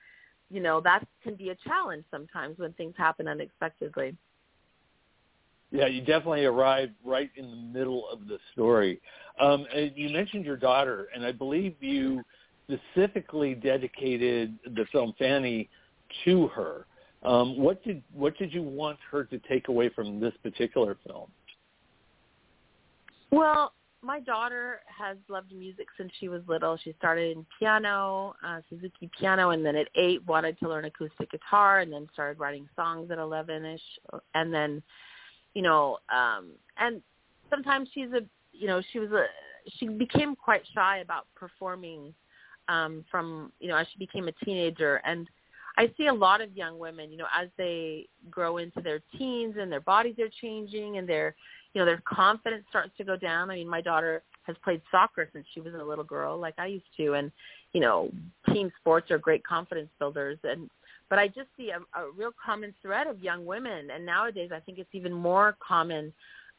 [0.50, 4.16] you know that can be a challenge sometimes when things happen unexpectedly.
[5.70, 9.00] Yeah, you definitely arrived right in the middle of the story.
[9.40, 12.22] Um, you mentioned your daughter, and I believe you
[12.70, 15.70] specifically dedicated the film Fanny
[16.26, 16.86] to her.
[17.22, 21.30] Um, what did what did you want her to take away from this particular film?
[23.32, 26.76] Well, my daughter has loved music since she was little.
[26.76, 31.30] She started in piano, uh, Suzuki piano, and then at eight wanted to learn acoustic
[31.30, 33.80] guitar, and then started writing songs at eleven-ish,
[34.34, 34.82] and then,
[35.54, 37.00] you know, um, and
[37.48, 38.20] sometimes she's a,
[38.52, 39.24] you know, she was a,
[39.78, 42.12] she became quite shy about performing,
[42.68, 45.26] um, from, you know, as she became a teenager, and
[45.78, 49.54] I see a lot of young women, you know, as they grow into their teens
[49.58, 51.34] and their bodies are changing and their
[51.74, 53.50] you know, their confidence starts to go down.
[53.50, 56.66] I mean, my daughter has played soccer since she was a little girl, like I
[56.66, 57.30] used to, and
[57.72, 58.10] you know,
[58.52, 60.38] team sports are great confidence builders.
[60.44, 60.68] And
[61.08, 64.60] but I just see a, a real common thread of young women, and nowadays I
[64.60, 66.12] think it's even more common.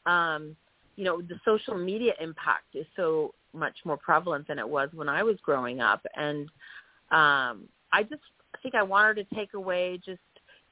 [0.06, 0.56] Um,
[0.96, 5.08] you know, the social media impact is so much more prevalent than it was when
[5.08, 6.48] I was growing up, and
[7.10, 8.22] um, I just
[8.62, 10.20] think I want her to take away just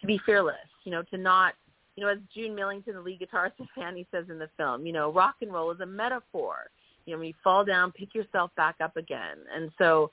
[0.00, 0.56] to be fearless.
[0.84, 1.54] You know, to not
[1.96, 4.92] you know, as June Millington, the lead guitarist of Fanny says in the film, you
[4.92, 6.70] know, rock and roll is a metaphor.
[7.04, 9.38] You know, when you fall down, pick yourself back up again.
[9.54, 10.10] And so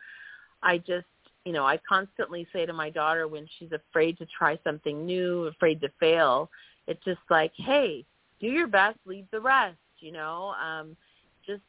[0.61, 1.05] I just,
[1.45, 5.45] you know, I constantly say to my daughter when she's afraid to try something new,
[5.45, 6.49] afraid to fail,
[6.87, 8.05] it's just like, hey,
[8.41, 10.53] do your best, leave the rest, you know.
[10.61, 10.97] Um,
[11.45, 11.61] just,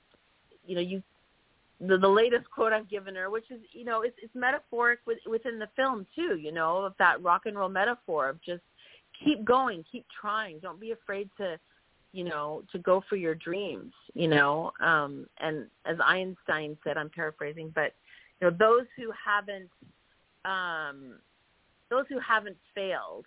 [0.66, 1.02] you know, you
[1.80, 5.18] the, the latest quote I've given her, which is, you know, it's, it's metaphoric with,
[5.28, 8.62] within the film too, you know, of that rock and roll metaphor of just
[9.22, 10.58] keep going, keep trying.
[10.60, 11.58] Don't be afraid to,
[12.12, 14.72] you know, to go for your dreams, you know.
[14.80, 17.94] Um, and as Einstein said, I'm paraphrasing, but
[18.40, 19.70] you know, those who haven't,
[20.44, 21.18] um,
[21.90, 23.26] those who haven't failed,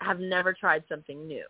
[0.00, 1.44] have never tried something new.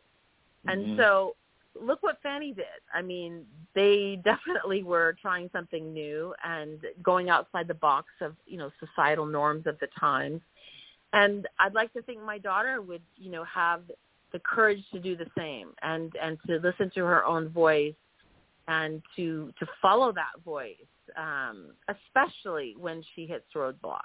[0.67, 0.97] And Mhm.
[0.97, 1.37] so,
[1.81, 2.67] look what Fanny did.
[2.93, 8.59] I mean, they definitely were trying something new and going outside the box of you
[8.59, 10.43] know societal norms of the times
[11.13, 13.83] and I'd like to think my daughter would, you know, have
[14.33, 17.95] the courage to do the same and and to listen to her own voice
[18.69, 20.77] and to to follow that voice,
[21.17, 24.01] um, especially when she hits roadblocks.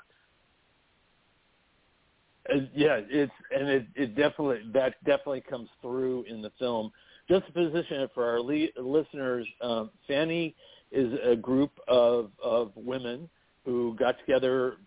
[2.51, 6.91] Uh, yeah, it's and it, it definitely that definitely comes through in the film.
[7.29, 10.55] Just to position it for our le- listeners, um, Fanny
[10.91, 13.29] is a group of of women
[13.65, 14.77] who got together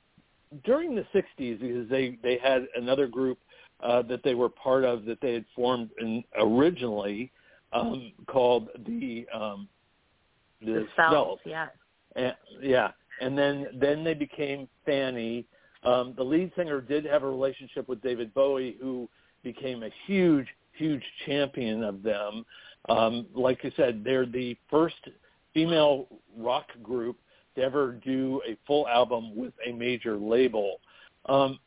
[0.65, 3.39] during the '60s because they they had another group
[3.83, 7.31] uh, that they were part of that they had formed in, originally
[7.73, 9.69] um, called the um,
[10.61, 11.39] the, The Svelts.
[11.45, 11.69] yeah.
[12.17, 15.47] And, yeah, and then then they became Fanny.
[15.85, 19.09] Um, the lead singer did have a relationship with David Bowie, who
[19.45, 22.45] became a huge, huge champion of them.
[22.89, 24.97] Um, like I said, they're the first
[25.55, 27.17] female rock group
[27.59, 30.81] to ever do a full album with a major label.
[31.27, 31.59] Um,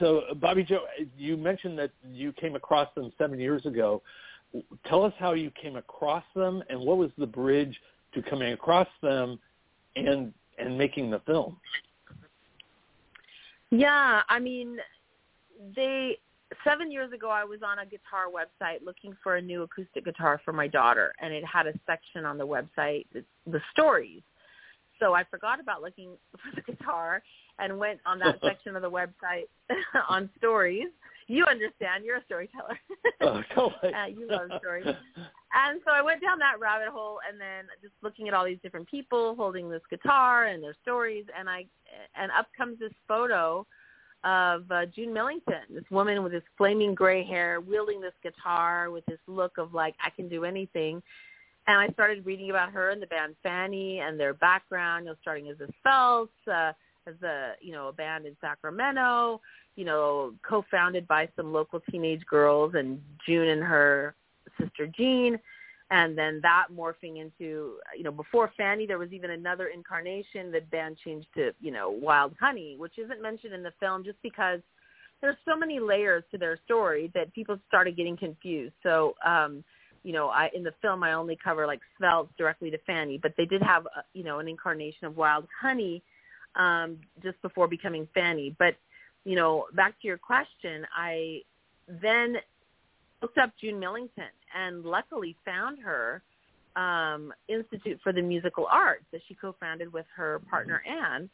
[0.00, 0.80] so, Bobbie Jo,
[1.16, 4.02] you mentioned that you came across them seven years ago.
[4.86, 7.78] Tell us how you came across them, and what was the bridge
[8.14, 9.38] to coming across them
[9.94, 11.56] and and making the film.
[13.70, 14.78] Yeah, I mean,
[15.76, 16.18] they
[16.64, 20.40] seven years ago I was on a guitar website looking for a new acoustic guitar
[20.44, 24.22] for my daughter, and it had a section on the website, the, the stories.
[24.98, 27.22] So I forgot about looking for the guitar
[27.58, 29.48] and went on that section of the website
[30.08, 30.88] on stories.
[31.26, 32.04] You understand.
[32.04, 32.78] You're a storyteller.
[33.20, 33.92] Oh, totally.
[33.92, 34.86] uh, you love stories.
[34.86, 38.58] And so I went down that rabbit hole and then just looking at all these
[38.62, 41.66] different people holding this guitar and their stories and I
[42.16, 43.66] and up comes this photo
[44.24, 49.04] of uh, June Millington, this woman with this flaming gray hair wielding this guitar with
[49.06, 51.02] this look of like I can do anything.
[51.68, 55.16] And I started reading about her and the band Fanny and their background, you know,
[55.20, 56.72] starting as a Svelts, uh,
[57.06, 59.40] as a you know a band in Sacramento,
[59.76, 64.14] you know, co-founded by some local teenage girls and June and her
[64.58, 65.38] sister Jean,
[65.90, 70.50] and then that morphing into you know before Fanny there was even another incarnation.
[70.50, 74.20] The band changed to you know Wild Honey, which isn't mentioned in the film just
[74.22, 74.60] because
[75.20, 78.72] there's so many layers to their story that people started getting confused.
[78.82, 79.16] So.
[79.22, 79.62] um
[80.08, 83.34] you know, I in the film I only cover like Svelte directly to Fanny, but
[83.36, 86.02] they did have uh, you know an incarnation of Wild Honey
[86.56, 88.56] um, just before becoming Fanny.
[88.58, 88.74] But
[89.26, 91.42] you know, back to your question, I
[92.00, 92.36] then
[93.20, 96.22] looked up June Millington and luckily found her
[96.74, 101.28] um, Institute for the Musical Arts that she co-founded with her partner Anne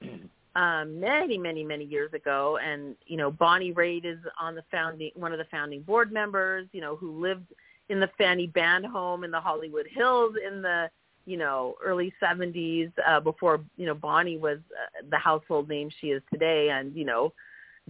[0.57, 2.59] um, many, many, many years ago.
[2.61, 6.67] And you know, Bonnie Raitt is on the founding one of the founding board members.
[6.73, 7.47] You know, who lived
[7.89, 10.91] in the Fanny Band home in the Hollywood Hills in the
[11.27, 16.09] you know early 70s uh, before you know Bonnie was uh, the household name she
[16.09, 17.33] is today, and you know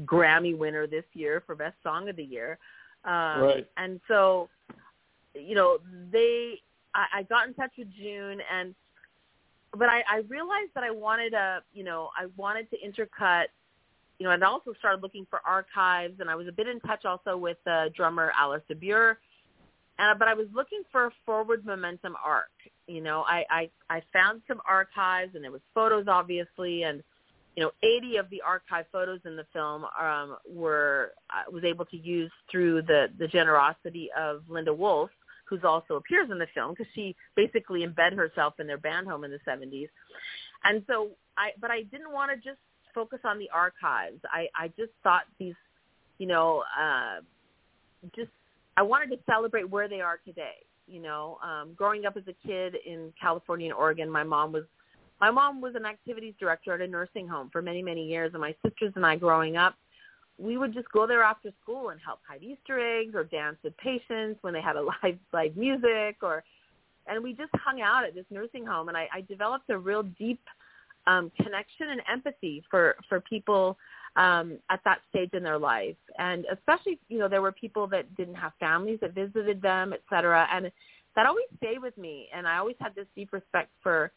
[0.04, 2.58] Grammy winner this year for Best Song of the Year.
[3.04, 3.66] Um, Right.
[3.76, 4.48] And so,
[5.34, 5.78] you know,
[6.10, 6.60] they,
[6.94, 8.74] I, I got in touch with June and,
[9.76, 13.46] but I, I realized that I wanted a you know, I wanted to intercut,
[14.18, 16.78] you know, and I also started looking for archives and I was a bit in
[16.80, 19.18] touch also with uh, drummer Alice de Buhr.
[19.98, 22.50] And, but I was looking for a forward momentum arc.
[22.86, 27.02] You know, I, I, I found some archives and there was photos obviously and,
[27.56, 31.84] you know, 80 of the archive photos in the film um, were I was able
[31.86, 35.10] to use through the the generosity of Linda Wolf,
[35.44, 39.22] who's also appears in the film because she basically embedded herself in their band home
[39.22, 39.88] in the 70s.
[40.64, 42.58] And so I, but I didn't want to just
[42.92, 44.20] focus on the archives.
[44.24, 45.54] I I just thought these,
[46.18, 47.20] you know, uh,
[48.16, 48.30] just
[48.76, 50.66] I wanted to celebrate where they are today.
[50.86, 54.64] You know, um, growing up as a kid in California and Oregon, my mom was
[55.20, 58.40] my mom was an activities director at a nursing home for many, many years, and
[58.40, 59.76] my sisters and I growing up,
[60.38, 63.76] we would just go there after school and help hide Easter eggs or dance with
[63.78, 66.42] patients when they had a live live music or
[67.06, 70.02] and we just hung out at this nursing home and I, I developed a real
[70.02, 70.40] deep
[71.06, 73.76] um, connection and empathy for, for people
[74.16, 75.96] um, at that stage in their life.
[76.18, 80.02] And especially, you know, there were people that didn't have families that visited them, et
[80.08, 80.46] cetera.
[80.52, 80.70] And
[81.16, 82.28] that always stayed with me.
[82.34, 84.12] And I always had this deep respect for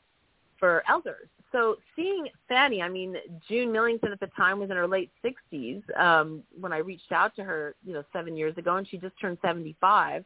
[0.59, 1.29] for elders.
[1.51, 3.15] So seeing Fanny, I mean,
[3.47, 7.35] June Millington at the time was in her late 60s um, when I reached out
[7.35, 10.25] to her, you know, seven years ago, and she just turned 75.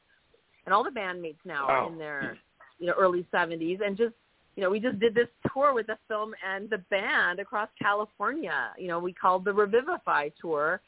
[0.66, 1.86] And all the bandmates now Wow.
[1.86, 2.38] are in their,
[2.80, 4.14] you know, early 70s, and just,
[4.56, 8.72] you know, we just did this tour with the film and the band across California.
[8.78, 10.82] You know, we called the Revivify tour,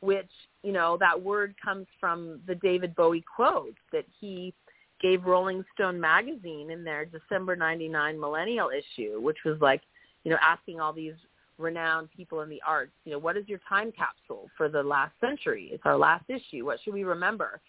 [0.00, 0.30] which,
[0.62, 4.52] you know, that word comes from the David Bowie quote that he
[5.00, 9.82] gave Rolling Stone magazine in their December 99 millennial issue, which was like,
[10.24, 11.14] you know, asking all these
[11.58, 15.12] renowned people in the arts, you know, what is your time capsule for the last
[15.20, 15.68] century?
[15.72, 16.64] It's our last issue.
[16.64, 17.60] What should we remember?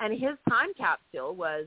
[0.00, 1.66] And his time capsule was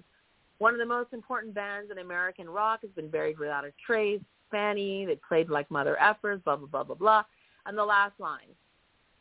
[0.61, 4.21] one of the most important bands in American rock has been buried without a trace.
[4.51, 7.23] Fanny, they played like Mother Effers, blah, blah, blah, blah, blah.
[7.65, 8.51] And the last line,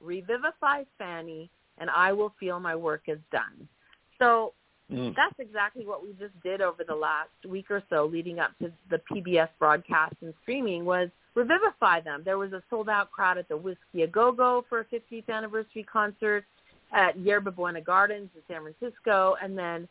[0.01, 3.67] revivify Fanny and I will feel my work is done.
[4.19, 4.53] So
[4.93, 5.15] Mm.
[5.15, 8.73] that's exactly what we just did over the last week or so leading up to
[8.91, 12.23] the PBS broadcast and streaming was revivify them.
[12.25, 15.29] There was a sold out crowd at the Whisky A Go Go for a 50th
[15.29, 16.45] anniversary concert
[16.93, 19.37] at Yerba Buena Gardens in San Francisco.
[19.41, 19.87] And then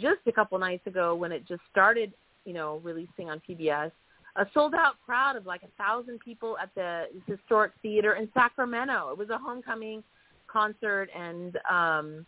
[0.00, 2.12] just a couple nights ago when it just started,
[2.44, 3.90] you know, releasing on PBS,
[4.36, 9.10] a sold out crowd of like a thousand people at the historic theater in Sacramento.
[9.10, 10.02] It was a homecoming
[10.48, 12.26] concert and um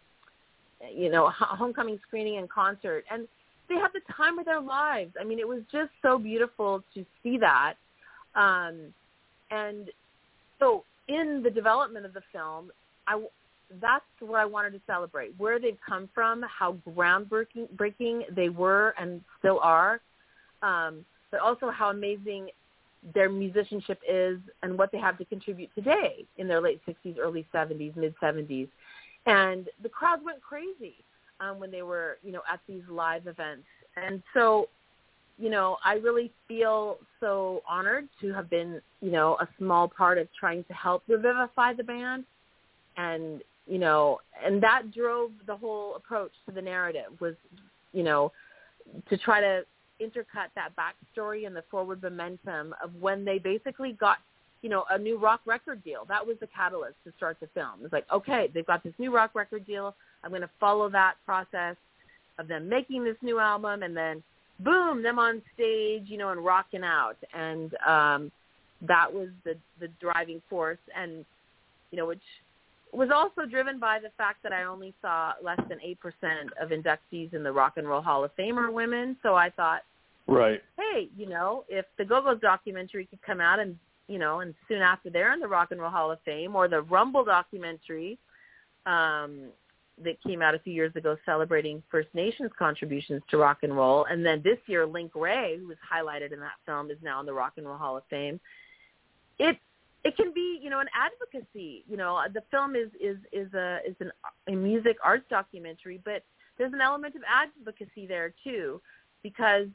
[0.90, 3.28] you know, homecoming screening and concert, and
[3.68, 5.12] they had the time of their lives.
[5.20, 7.74] I mean, it was just so beautiful to see that.
[8.34, 8.92] Um,
[9.50, 9.90] and
[10.58, 12.70] so, in the development of the film,
[13.06, 13.22] I
[13.80, 18.94] that's what I wanted to celebrate: where they've come from, how groundbreaking breaking they were
[18.98, 20.00] and still are,
[20.62, 22.50] um, but also how amazing
[23.14, 27.44] their musicianship is and what they have to contribute today in their late 60s, early
[27.52, 28.68] 70s, mid 70s
[29.26, 30.94] and the crowds went crazy
[31.40, 33.66] um, when they were, you know, at these live events.
[33.96, 34.68] And so,
[35.38, 40.18] you know, I really feel so honored to have been, you know, a small part
[40.18, 42.24] of trying to help revivify the band.
[42.96, 47.34] And, you know, and that drove the whole approach to the narrative was,
[47.92, 48.32] you know,
[49.08, 49.62] to try to
[50.00, 54.18] intercut that backstory and the forward momentum of when they basically got,
[54.62, 56.04] you know, a new rock record deal.
[56.08, 57.80] That was the catalyst to start the film.
[57.84, 59.94] It's like, okay, they've got this new rock record deal.
[60.24, 61.76] I'm going to follow that process
[62.38, 64.22] of them making this new album and then
[64.60, 67.16] boom, them on stage, you know, and rocking out.
[67.34, 68.32] And um
[68.88, 71.24] that was the the driving force and
[71.90, 72.22] you know, which
[72.92, 75.96] was also driven by the fact that I only saw less than 8%
[76.60, 79.16] of inductees in the Rock and Roll Hall of Fame are women.
[79.22, 79.82] So I thought,
[80.26, 80.62] Right.
[80.76, 83.78] hey, you know, if the Go-Go's documentary could come out and,
[84.08, 86.68] you know, and soon after they're in the Rock and Roll Hall of Fame or
[86.68, 88.18] the Rumble documentary
[88.84, 89.48] um,
[90.04, 94.04] that came out a few years ago celebrating First Nations contributions to rock and roll.
[94.04, 97.26] And then this year, Link Wray, who was highlighted in that film, is now in
[97.26, 98.38] the Rock and Roll Hall of Fame.
[99.38, 99.56] It
[100.04, 101.84] it can be, you know, an advocacy.
[101.88, 104.10] You know, the film is is is a is an
[104.48, 106.24] a music arts documentary, but
[106.58, 108.80] there's an element of advocacy there too,
[109.22, 109.68] because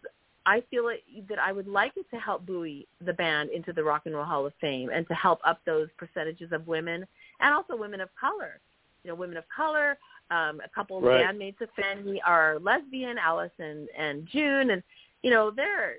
[0.46, 3.84] I feel it, that I would like it to help buoy the band into the
[3.84, 7.06] Rock and Roll Hall of Fame and to help up those percentages of women
[7.40, 8.60] and also women of color.
[9.04, 9.98] You know, women of color.
[10.30, 14.84] Um, a couple of bandmates of Fanny are lesbian, Alice and and June, and
[15.22, 15.96] you know they're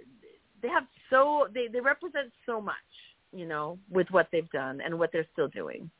[0.60, 2.74] they have so they they represent so much.
[3.32, 5.90] You know, with what they've done and what they're still doing.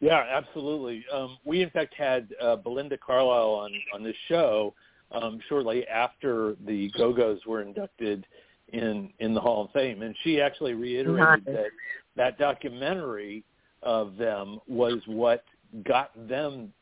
[0.00, 1.04] Yeah, absolutely.
[1.12, 4.74] Um, we in fact had uh, Belinda Carlisle on on this show
[5.10, 8.26] um, shortly after the Go Go's were inducted
[8.72, 11.56] in in the Hall of Fame, and she actually reiterated Nice.
[11.56, 11.70] that
[12.16, 13.44] that documentary
[13.82, 15.44] of them was what
[15.84, 16.72] got them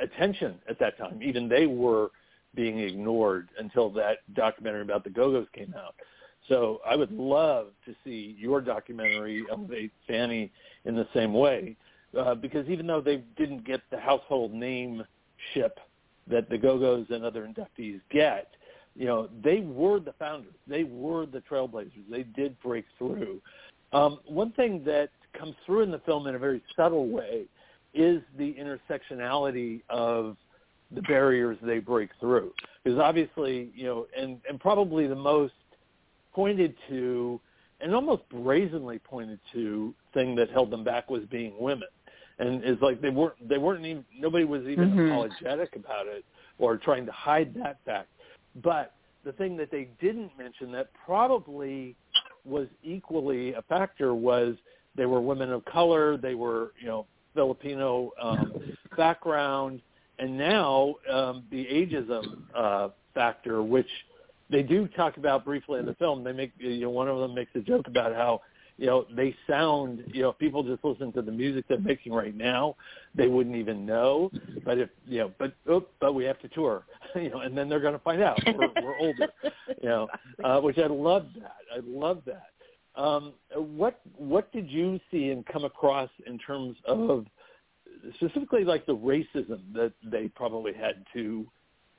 [0.00, 1.22] attention at that time.
[1.22, 2.10] Even they were
[2.54, 5.94] being ignored until that documentary about the Go Go's came out.
[6.48, 10.50] So I would love to see your documentary elevate Fanny
[10.84, 11.76] in the same way,
[12.18, 15.04] uh, because even though they didn't get the household name
[15.52, 15.78] ship
[16.26, 18.48] that the Go-Go's and other inductees get,
[18.94, 20.54] you know, they were the founders.
[20.66, 22.10] They were the trailblazers.
[22.10, 23.40] They did break through.
[23.92, 27.44] Um, one thing that comes through in the film in a very subtle way
[27.94, 30.36] is the intersectionality of
[30.90, 32.52] the barriers they break through.
[32.82, 35.52] Because obviously, you know, and, and probably the most
[36.38, 37.40] pointed to
[37.80, 41.88] and almost brazenly pointed to thing that held them back was being women.
[42.38, 45.08] And it's like they weren't they weren't even nobody was even Mhm.
[45.08, 46.24] apologetic about it
[46.60, 48.10] or trying to hide that fact.
[48.62, 51.96] But the thing that they didn't mention that probably
[52.44, 54.56] was equally a factor was
[54.94, 58.52] they were women of color, they were, you know, Filipino um,
[58.96, 59.82] background,
[60.20, 63.90] and now um, the ageism uh, factor, which
[64.50, 66.24] they do talk about briefly in the film.
[66.24, 68.40] They make, you know, one of them makes a joke about how,
[68.76, 72.12] you know, they sound, you know, if people just listen to the music they're making
[72.12, 72.76] right now,
[73.14, 74.30] they wouldn't even know.
[74.64, 75.54] But if, you know, but
[76.00, 76.84] but we have to tour,
[77.14, 79.28] you know, and then they're going to find out we're, we're older,
[79.82, 80.08] you know,
[80.44, 81.56] uh, which I love that.
[81.74, 82.50] I love that.
[82.94, 87.26] Um, what what did you see and come across in terms of
[88.14, 91.46] specifically like the racism that they probably had to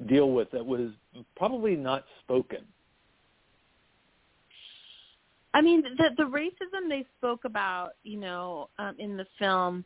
[0.07, 0.91] deal with that was
[1.35, 2.59] probably not spoken?
[5.53, 9.83] I mean, the the racism they spoke about, you know, um, in the film,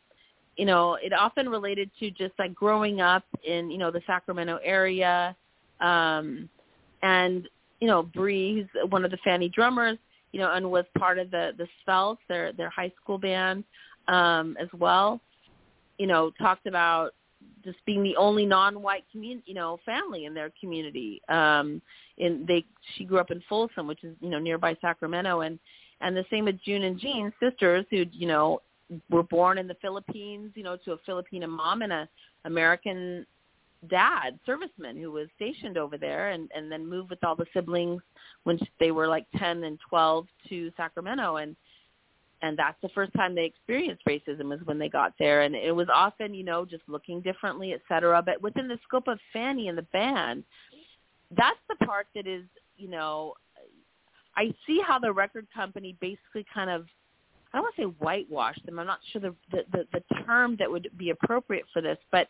[0.56, 4.58] you know, it often related to just like growing up in, you know, the Sacramento
[4.62, 5.34] area,
[5.80, 6.48] um,
[7.02, 7.48] and
[7.80, 9.98] you know, Brie, who's one of the Fanny drummers,
[10.32, 13.64] you know, and was part of the the Svelts, their their high school band,
[14.08, 15.20] um, as well.
[15.98, 17.14] You know, talked about
[17.64, 21.20] just being the only non-white community, you know, family in their community.
[21.28, 21.80] Um,
[22.18, 25.58] in they, she grew up in Folsom, which is you know nearby Sacramento, and
[26.00, 28.60] and the same with June and Jean, sisters who you know
[29.10, 32.08] were born in the Philippines, you know, to a Filipino mom and a
[32.44, 33.26] American
[33.88, 38.02] dad, serviceman who was stationed over there, and and then moved with all the siblings
[38.44, 41.56] when they were like ten and twelve to Sacramento, and
[42.44, 45.42] and that's the first time they experienced racism was when they got there.
[45.42, 48.22] And it was often you know just looking differently et cetera.
[48.22, 50.44] But within the scope of fanny and the band
[51.36, 52.44] that's the part that is
[52.76, 53.34] you know
[54.36, 56.86] i see how the record company basically kind of
[57.52, 58.78] i don't want to say whitewashed them.
[58.78, 62.28] I'm not sure the the the, the term that would be appropriate for this but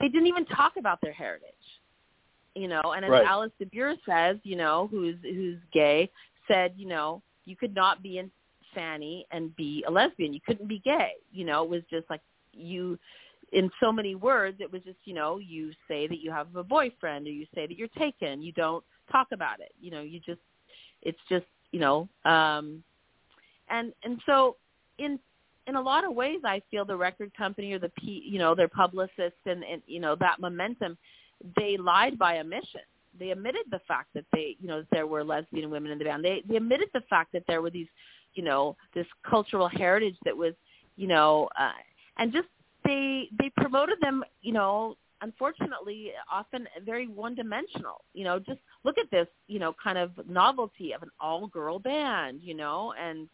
[0.00, 1.52] they didn't even talk about their heritage
[2.54, 2.94] you know.
[2.94, 3.26] And as Right.
[3.26, 6.10] Alice de Buhr says you know who's who's gay
[6.48, 8.30] said you know you could not be in
[8.74, 10.32] Fanny and be a lesbian.
[10.32, 11.12] You couldn't be gay.
[11.32, 12.20] You know, it was just like
[12.52, 12.98] you
[13.52, 16.64] in so many words it was just, you know, you say that you have a
[16.64, 18.42] boyfriend or you say that you're taken.
[18.42, 19.72] You don't talk about it.
[19.80, 20.40] You know, you just
[21.02, 22.82] it's just you know, um,
[23.68, 24.56] and and so
[24.98, 25.18] in
[25.66, 28.54] in a lot of ways, I feel the record company or the P, you know
[28.54, 30.96] their publicists and, and you know that momentum,
[31.56, 32.82] they lied by omission.
[33.18, 36.24] They admitted the fact that they you know there were lesbian women in the band.
[36.24, 37.88] They they admitted the fact that there were these
[38.34, 40.54] you know this cultural heritage that was
[40.96, 41.70] you know uh,
[42.18, 42.48] and just
[42.84, 48.98] they they promoted them you know unfortunately often very one dimensional you know just look
[48.98, 53.28] at this you know kind of novelty of an all girl band you know and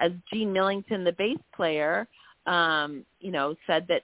[0.00, 2.06] as Jean Millington the bass player
[2.46, 4.02] um you know said that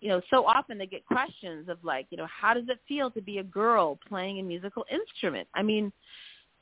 [0.00, 3.10] you know so often they get questions of like you know how does it feel
[3.10, 5.48] to be a girl playing a musical instrument?
[5.54, 5.92] I mean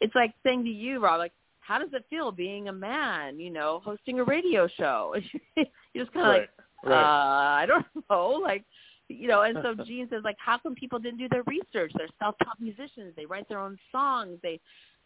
[0.01, 1.33] it's like saying to you rob like
[1.71, 5.14] how does it feel being a man you know hosting a radio show?
[5.95, 6.51] You're just kind of Right, like
[6.85, 7.01] right.
[7.01, 8.64] uh i don't know like
[9.09, 11.93] you know and so Jean says like how come people didn't do their research?
[11.97, 13.14] They're self-taught musicians.
[13.16, 14.39] They write their own songs.
[14.43, 14.59] They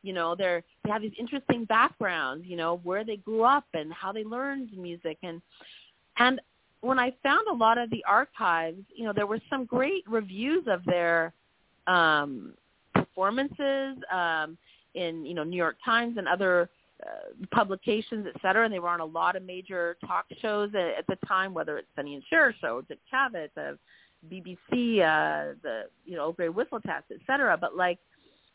[0.03, 3.93] you know they're they have these interesting backgrounds you know where they grew up and
[3.93, 5.19] how they learned music.
[5.23, 5.43] And
[6.19, 6.41] and
[6.81, 10.65] when i found a lot of the archives you know there were some great reviews
[10.67, 11.33] of their
[11.87, 12.53] um
[12.95, 14.57] performances um
[14.95, 16.69] in you know new york times and other
[17.03, 20.99] uh, publications, et cetera, and they were on a lot of major talk shows at,
[20.99, 23.77] at the time, whether it's Sonny and Cher show, Dick Cavett, the
[24.33, 27.59] BBC, uh, the you know Grey Whistle Test, et cetera.
[27.61, 27.99] But like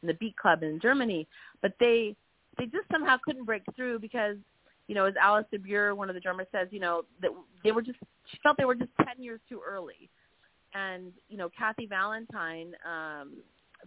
[0.01, 1.27] in the Beat Club in Germany,
[1.61, 2.15] but they
[2.57, 4.37] they just somehow couldn't break through because
[4.87, 7.31] you know as Alice de Buhr, one of the drummers, says, you know that
[7.63, 7.99] they were just
[8.31, 10.09] she felt they were just ten years too early,
[10.73, 13.33] and you know Kathy Valentine um,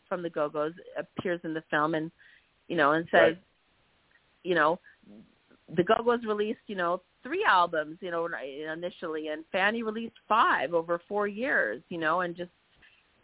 [0.08, 2.12] from the Go Go's appears in the film and
[2.72, 3.38] you know and says Right.
[4.44, 4.80] you know,
[5.76, 8.26] the Go-Go's released, you know, three albums, you know,
[8.72, 12.50] initially, and Fanny released five over four years, you know, and just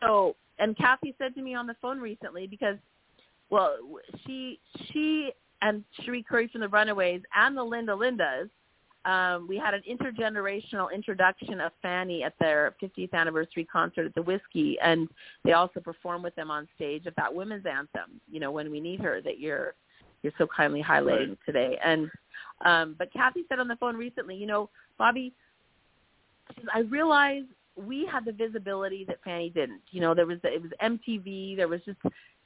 [0.02, 0.36] so.
[0.58, 2.76] And Kathy said to me on the phone recently because,
[3.48, 3.76] well,
[4.26, 5.32] she she
[5.62, 8.50] and Cherie Currie from the Runaways and the Linda Lindas,
[9.04, 14.22] um, we had an intergenerational introduction of Fanny at their 50th anniversary concert at the
[14.22, 15.08] Whiskey, and
[15.44, 18.80] they also performed with them on stage of that women's anthem, you know, when we
[18.80, 19.74] need her, that you're
[20.22, 21.38] you're so kindly highlighting Right.
[21.46, 21.78] today.
[21.84, 22.10] And
[22.64, 24.68] um, but Kathy said on the phone recently, you know,
[24.98, 25.32] Bobbie,
[26.74, 27.44] I realize
[27.76, 29.82] we had the visibility that Fanny didn't.
[29.92, 31.98] You know, there was it was MTV, there was just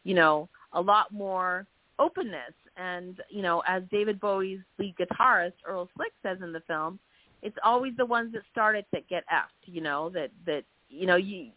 [0.04, 1.66] you know a lot more
[1.98, 2.54] openness.
[2.76, 6.98] And you know, as David Bowie's lead guitarist Earl Slick says in the film,
[7.42, 9.66] it's always the ones that start it that get effed.
[9.66, 11.50] You know that that you know you.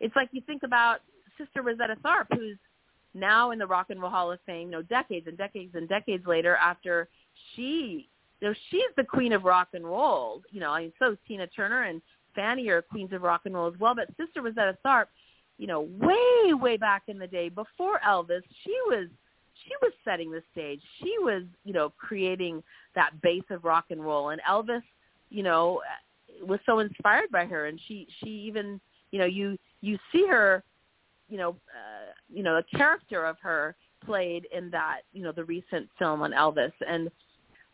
[0.00, 1.00] It's like you think about
[1.38, 2.58] Sister Rosetta Tharpe, who's
[3.14, 5.88] now in the Rock and Roll Hall of Fame, you know, decades and decades and
[5.88, 7.08] decades later after
[7.54, 8.08] she,
[8.40, 10.42] you know, she's the queen of rock and roll.
[10.50, 12.02] You know, I mean, so is Tina Turner and
[12.34, 13.94] Fanny are queens of rock and roll as well.
[13.94, 15.06] But Sister Rosetta Tharpe,
[15.58, 19.08] you know, way, way back in the day before Elvis, she was
[19.64, 20.80] she was setting the stage.
[21.02, 22.62] She was, you know, creating
[22.94, 24.30] that base of rock and roll.
[24.30, 24.82] And Elvis,
[25.30, 25.80] you know,
[26.42, 27.66] was so inspired by her.
[27.66, 28.80] And she, she even,
[29.10, 30.62] you know, you you see her
[31.28, 35.44] you know, uh, you know, a character of her played in that, you know, the
[35.44, 36.72] recent film on Elvis.
[36.88, 37.10] And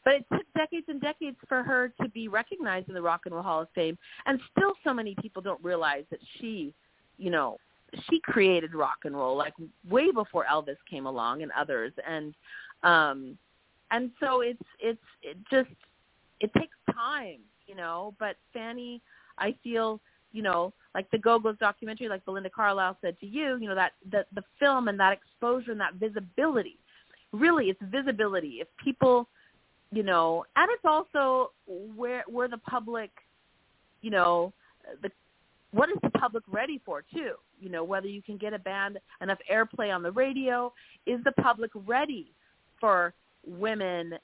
[0.04, 3.34] but it took decades and decades for her to be recognized in the Rock and
[3.34, 6.74] Roll Hall of Fame, and still so many people don't realize that she,
[7.18, 7.56] you know,
[8.08, 9.54] she created rock and roll like
[9.88, 11.92] way before Elvis came along and others.
[12.08, 12.34] And
[12.82, 13.38] um,
[13.90, 15.70] and so it's it's it just
[16.40, 18.14] it takes time, you know.
[18.18, 19.00] But Fanny,
[19.38, 20.00] I feel
[20.32, 23.92] you know, like the Go-Go's documentary, like Belinda Carlisle said to you, you know, that
[24.10, 26.78] the, the film and that exposure and that visibility,
[27.32, 28.58] really it's visibility.
[28.60, 29.28] If people,
[29.90, 33.10] you know, and it's also where, where the public,
[34.00, 34.52] you know,
[35.02, 35.10] the,
[35.72, 37.32] what is the public ready for too?
[37.60, 40.72] You know, whether you can get a band enough airplay on the radio,
[41.06, 42.32] is the public ready
[42.80, 43.14] for
[43.46, 44.14] women,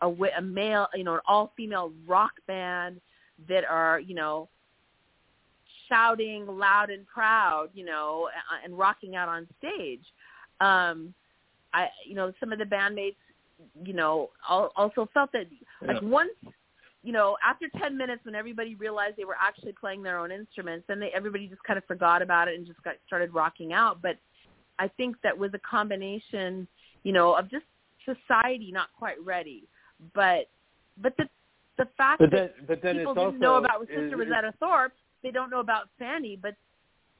[0.00, 3.00] a, a male, you know, an all-female rock band
[3.48, 4.48] that are, you know,
[5.88, 10.04] shouting loud and proud, you know, a- and rocking out on stage.
[10.60, 11.12] Um,
[11.72, 13.16] I, you know, some of the bandmates,
[13.84, 15.46] you know, al- also felt that
[15.86, 16.30] like once,
[17.02, 20.84] you know, after 10 minutes when everybody realized they were actually playing their own instruments,
[20.86, 24.02] then they, everybody just kind of forgot about it and just got started rocking out.
[24.02, 24.18] But
[24.78, 26.66] I think that was a combination,
[27.02, 27.64] you know, of just
[28.04, 29.64] society not quite ready,
[30.14, 30.48] but,
[31.00, 31.24] but the,
[31.78, 34.52] the fact But that then, but then people didn't know also- about Sister it- Rosetta
[34.60, 34.92] Tharpe.
[35.22, 36.54] They don't know about Fanny, but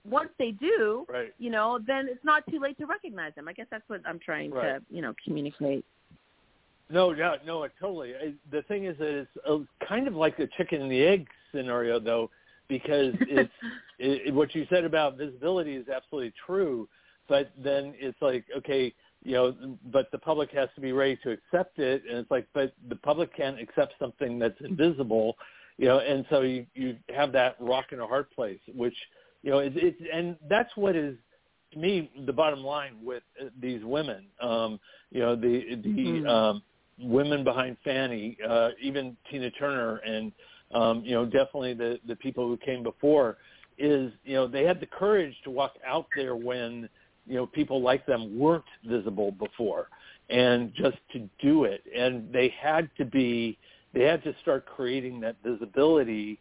[0.05, 1.35] once they do, Right.
[1.39, 3.47] you know, then it's not too late to recognize them.
[3.49, 4.79] I guess that's what I'm trying Right.
[4.79, 5.85] to, you know, communicate.
[6.91, 8.15] No, yeah, no, it totally.
[8.15, 11.27] I, the thing is that it's a, kind of like the chicken and the egg
[11.55, 12.31] scenario, though,
[12.69, 13.53] because it's
[13.99, 16.89] it, what you said about visibility is absolutely true.
[17.29, 19.55] but then it's like okay, you know,
[19.93, 22.97] but the public has to be ready to accept it, and it's like, but the
[22.97, 25.37] public can't accept something that's invisible,
[25.79, 28.97] you know, and so you you have that rock and a hard place, which
[29.43, 31.17] you know, it's, it's and that's what is
[31.73, 34.25] to me the bottom line with uh, these women.
[34.41, 34.81] Um,
[35.11, 36.29] you know, the the Mhm.
[36.29, 36.63] um,
[37.03, 40.33] women behind Fanny, uh, even Tina Turner, and
[40.73, 43.39] um, you know, definitely the the people who came before,
[43.79, 46.89] is you know they had the courage to walk out there when
[47.27, 49.89] you know people like them weren't visible before,
[50.29, 53.59] and just to do it, and they had to be
[53.93, 56.39] they had to start creating that visibility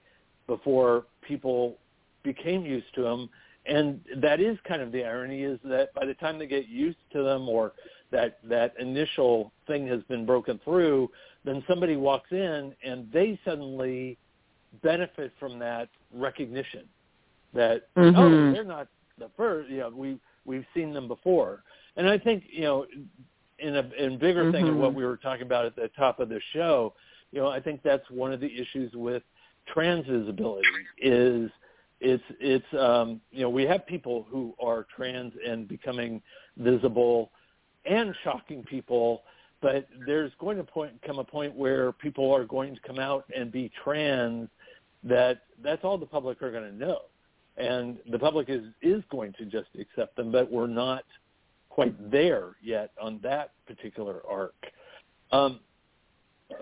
[0.48, 1.78] before people
[2.24, 3.30] became used to them.
[3.66, 6.98] And that is kind of the irony is that by the time they get used
[7.14, 7.74] to them or
[8.12, 11.10] that that initial thing has been broken through
[11.46, 14.18] then somebody walks in and they suddenly
[14.84, 16.88] benefit from that recognition
[17.54, 18.54] that oh Mhm.
[18.54, 18.88] they're not
[19.18, 21.64] the first you know we we've seen them before
[21.98, 22.86] and i think you know
[23.60, 24.96] in a in bigger thing of what Mhm.
[24.96, 26.94] we were talking about at the top of the show
[27.32, 29.24] you know i think that's one of the issues with
[29.66, 31.52] trans visibility is
[32.00, 36.22] it's it's um you know we have people who are trans and becoming
[36.58, 37.32] visible
[37.86, 39.24] and shocking people
[39.62, 43.26] but there's going to point come a point where people are going to come out
[43.36, 44.48] and be trans
[45.04, 47.00] that that's all the public are going to know
[47.58, 51.04] and the public is is going to just accept them but we're not
[51.70, 54.56] quite there yet on that particular arc
[55.32, 55.60] um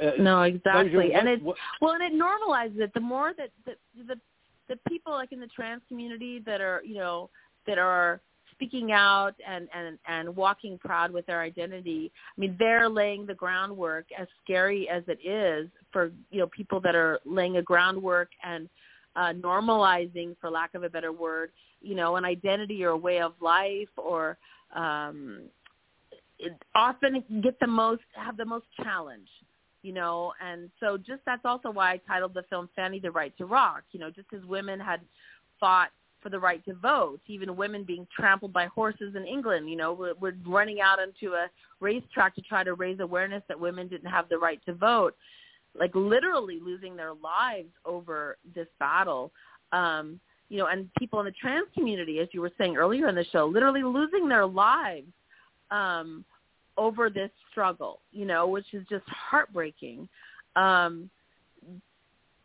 [0.01, 1.13] uh, No, exactly.
[1.13, 2.93] and it well, and it normalizes it.
[2.93, 3.76] The more that the
[4.07, 4.20] the
[4.68, 7.30] the people like in the trans community that are you know
[7.65, 8.20] that are
[8.58, 12.12] speaking out and and and walking proud with their identity.
[12.38, 14.05] I mean, they're laying the groundwork.
[14.18, 18.68] As scary as it is for you know people that are laying a groundwork and
[19.16, 21.51] uh, normalizing, for lack of a better word,
[21.82, 24.38] you know, an identity or a way of life or
[24.76, 25.43] um,
[26.39, 29.28] it often get the most have the most challenge
[29.82, 33.36] you know and so just that's also why i titled the film fanny the right
[33.38, 35.01] to rock you know just as women had
[35.60, 35.89] fought
[36.22, 39.70] for the right to vote even women being trampled by horses in england.
[39.70, 41.47] You know we're, we're running out into a
[41.80, 45.15] racetrack to try to raise awareness that women didn't have the right to vote.
[45.78, 49.32] Like literally losing their lives over this battle.
[49.72, 53.15] Um you know and people in the trans community as you were saying earlier in
[53.15, 55.07] the show literally losing their lives
[55.72, 56.24] um
[56.78, 60.07] over this struggle, you know, which is just heartbreaking.
[60.55, 61.09] Um,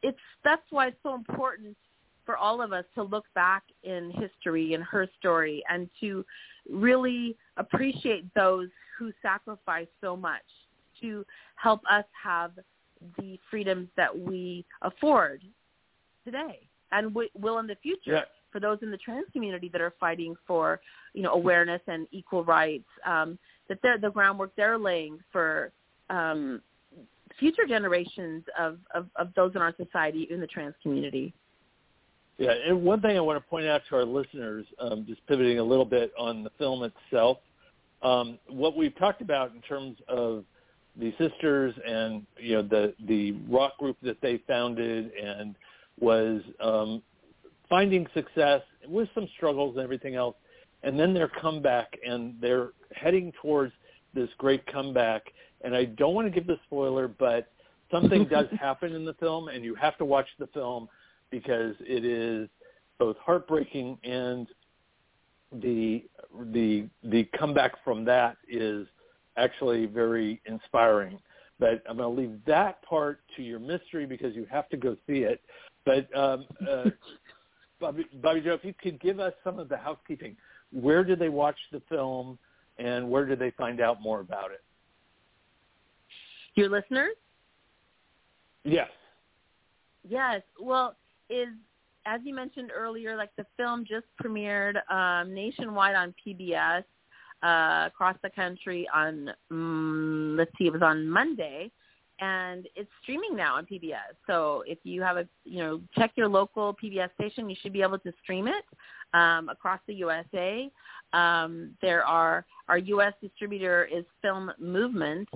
[0.02, 1.76] it's that's why it's so important
[2.24, 6.24] for all of us to look back in history and her story and to
[6.70, 8.68] really appreciate those
[8.98, 10.42] who sacrificed so much
[11.00, 11.24] to
[11.56, 12.52] help us have
[13.18, 15.42] the freedoms that we afford
[16.24, 16.60] today
[16.92, 18.24] and w- will in the future Yeah.
[18.52, 20.80] for those in the trans community that are fighting for
[21.14, 25.72] you know awareness and equal rights um, that they're the groundwork they're laying for
[26.10, 26.62] um,
[27.38, 31.32] future generations of, of, of those in our society in the trans community.
[32.38, 35.58] Yeah, and one thing I want to point out to our listeners, um, just pivoting
[35.58, 37.38] a little bit on the film itself,
[38.02, 40.44] um, what we've talked about in terms of
[40.98, 45.54] the sisters and you know the the rock group that they founded and
[46.00, 47.02] was um,
[47.68, 50.36] finding success with some struggles and everything else,
[50.82, 53.72] and then their comeback and they're heading towards
[54.14, 55.22] this great comeback.
[55.64, 57.50] And I don't want to give the spoiler, but
[57.90, 60.88] something does happen in the film, and you have to watch the film
[61.32, 62.48] because it is
[63.00, 64.46] both heartbreaking and
[65.60, 66.04] the
[66.52, 68.86] the the comeback from that is
[69.36, 71.18] actually very inspiring.
[71.58, 74.96] But I'm going to leave that part to your mystery because you have to go
[75.06, 75.40] see it.
[75.84, 76.90] But um, uh,
[77.80, 80.36] Bobbie, Bobbie Jo, if you could give us some of the housekeeping,
[80.72, 82.38] where did they watch the film,
[82.78, 84.62] and where did they find out more about it?
[86.54, 87.14] Your listeners?
[88.64, 88.88] Yes.
[90.08, 90.42] Yes.
[90.60, 90.96] Well,
[91.32, 91.48] is
[92.06, 96.84] as you mentioned earlier, like the film just premiered um, nationwide on PBS
[97.42, 101.70] uh, across the country on um, let's see, it was on Monday,
[102.20, 104.14] and it's streaming now on PBS.
[104.26, 107.82] So if you have a you know check your local PBS station, you should be
[107.82, 108.64] able to stream it
[109.14, 110.70] um, across the USA.
[111.12, 113.12] Um, there are our U.S.
[113.20, 115.28] distributor is Film Movement,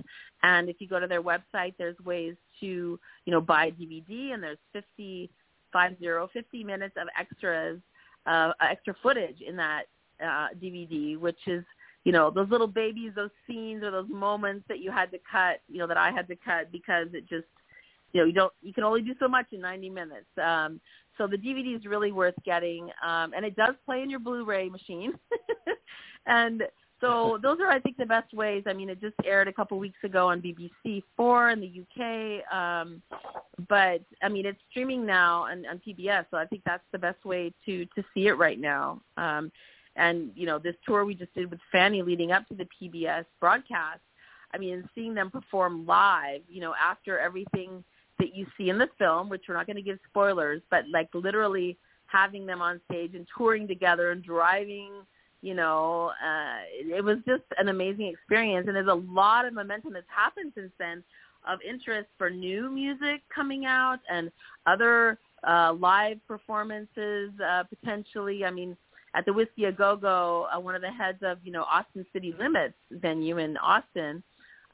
[0.43, 4.33] and if you go to their website, there's ways to you know buy a DVD,
[4.33, 5.29] and there's 50,
[5.73, 7.79] 50, 50 minutes of extras,
[8.25, 9.83] uh, extra footage in that
[10.23, 11.63] uh, DVD, which is
[12.03, 15.61] you know those little babies, those scenes or those moments that you had to cut,
[15.67, 17.47] you know that I had to cut because it just
[18.13, 20.25] you know you don't you can only do so much in 90 minutes.
[20.41, 20.79] Um,
[21.17, 24.69] so the DVD is really worth getting, um, and it does play in your Blu-ray
[24.69, 25.13] machine.
[26.27, 26.63] and
[27.01, 28.63] so those are, I think, the best ways.
[28.67, 32.53] I mean, it just aired a couple weeks ago on BBC Four in the UK,
[32.53, 33.01] um,
[33.67, 36.25] but I mean, it's streaming now on, on PBS.
[36.31, 39.01] So I think that's the best way to to see it right now.
[39.17, 39.51] Um,
[39.95, 43.25] and you know, this tour we just did with Fanny leading up to the PBS
[43.39, 44.01] broadcast.
[44.53, 47.83] I mean, seeing them perform live, you know, after everything
[48.19, 51.09] that you see in the film, which we're not going to give spoilers, but like
[51.13, 51.77] literally
[52.07, 54.91] having them on stage and touring together and driving,
[55.41, 58.67] you know, uh, it was just an amazing experience.
[58.67, 61.03] And there's a lot of momentum that's happened since then
[61.47, 64.31] of interest for new music coming out and
[64.65, 65.17] other
[65.47, 68.43] uh, live performances uh, potentially.
[68.45, 68.75] I mean,
[69.15, 72.05] at the Whisky A Go Go, uh, one of the heads of you know Austin
[72.11, 74.21] City Limits venue in Austin,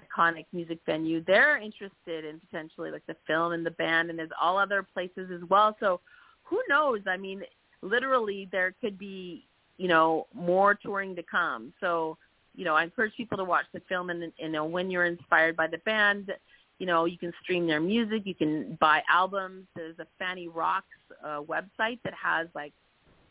[0.01, 1.23] iconic music venue.
[1.25, 5.29] They're interested in potentially like the film and the band, and there's all other places
[5.33, 5.75] as well.
[5.79, 5.99] So
[6.43, 7.01] who knows?
[7.07, 7.43] I mean,
[7.81, 9.45] literally there could be
[9.77, 11.73] you know more touring to come.
[11.79, 12.17] So
[12.55, 15.55] you know, I encourage people to watch the film, and you know when you're inspired
[15.55, 16.31] by the band.
[16.79, 18.23] You know, you can stream their music.
[18.25, 19.67] You can buy albums.
[19.75, 20.87] There's a Fanny Rocks
[21.23, 22.73] uh, website that has like,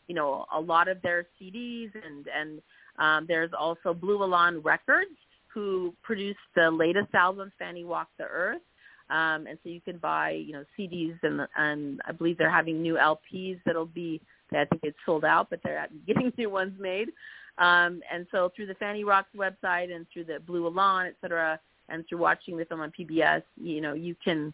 [0.07, 2.61] you know, a lot of their CDs, and and
[2.97, 5.11] um, there's also Blue Elan Records,
[5.53, 8.61] who produced the latest album, Fanny Walk the Earth.
[9.09, 12.81] Um, and so you can buy, you know, CDs and and I believe they're having
[12.81, 14.21] new LPs that'll be.
[14.55, 17.09] I think it's sold out, but they're getting new ones made.
[17.57, 21.59] Um, and so through the Fanny Rocks website and through the Blue Elan, et cetera,
[21.89, 24.53] and through watching the film on PBS, you know, you can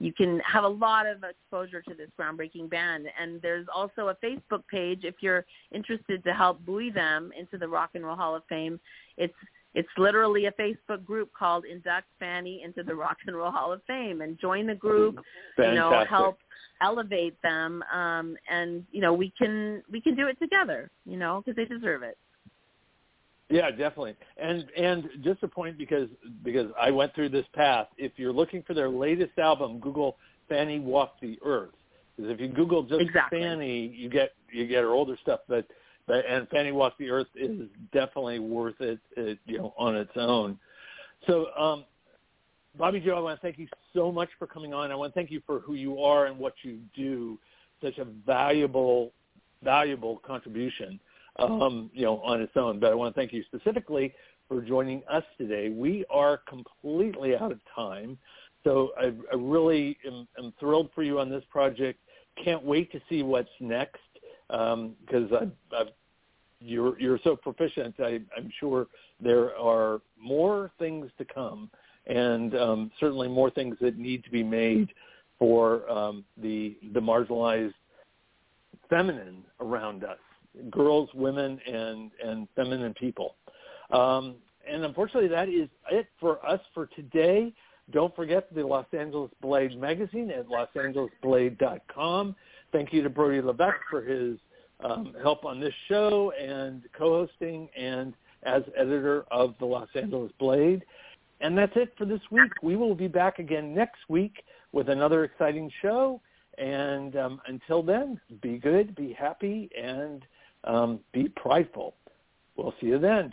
[0.00, 3.06] you can have a lot of exposure to this groundbreaking band.
[3.20, 7.66] And there's also a Facebook page if you're interested to help buoy them into the
[7.66, 8.78] Rock and Roll Hall of Fame.
[9.16, 9.34] It's
[9.74, 13.82] it's literally a Facebook group called Induct Fanny into the Rock and Roll Hall of
[13.86, 15.16] Fame and join the group,
[15.56, 15.74] Fantastic.
[15.74, 16.38] you know, help
[16.80, 21.42] elevate them um and you know, we can we can do it together, you know,
[21.44, 22.16] because they deserve it.
[23.50, 24.14] Yeah, definitely.
[24.36, 26.08] And and just a point because
[26.44, 27.88] because I went through this path.
[27.96, 30.16] If you're looking for their latest album, Google
[30.48, 31.70] Fanny Walk the Earth.
[32.16, 33.40] Because if you Google just Exactly.
[33.40, 35.40] Fanny, you get you get her older stuff.
[35.48, 35.66] But but
[36.08, 40.58] and Fanny Walk the Earth is definitely worth it, it you know on its own.
[41.26, 41.84] So um,
[42.78, 44.90] Bobbie Jo, I want to thank you so much for coming on.
[44.90, 47.38] I want to thank you for who you are and what you do.
[47.82, 49.12] Such a valuable
[49.62, 51.00] valuable contribution
[51.38, 52.80] um, you know, on its own.
[52.80, 54.12] But I want to thank you specifically
[54.48, 55.68] for joining us today.
[55.68, 58.18] We are completely out of time,
[58.64, 62.00] so I, I really am, am thrilled for you on this project.
[62.42, 64.00] Can't wait to see what's next
[64.48, 65.84] because I,
[66.60, 67.94] you're you're so proficient.
[68.00, 68.86] I, I'm sure
[69.20, 71.70] there are more things to come,
[72.06, 74.88] and um, certainly more things that need to be made
[75.38, 77.74] for um, the the marginalized
[78.88, 80.18] feminine around us
[80.70, 83.36] girls, women, and and feminine people.
[83.90, 84.36] Um,
[84.70, 87.52] and unfortunately, that is it for us for today.
[87.90, 92.36] Don't forget the Los Angeles Blade magazine at losangelesblade.com.
[92.72, 94.38] Thank you to Brody Levesque for his
[94.80, 100.84] um, help on this show and co-hosting and as editor of the Los Angeles Blade.
[101.40, 102.50] And that's it for this week.
[102.62, 104.42] We will be back again next week
[104.72, 106.20] with another exciting show.
[106.58, 110.24] And um, until then, be good, be happy, and
[110.64, 111.94] um, be prideful.
[112.56, 113.32] We'll see you then.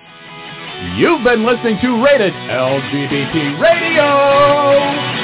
[0.98, 5.15] You've been listening to Rated LGBT Radio.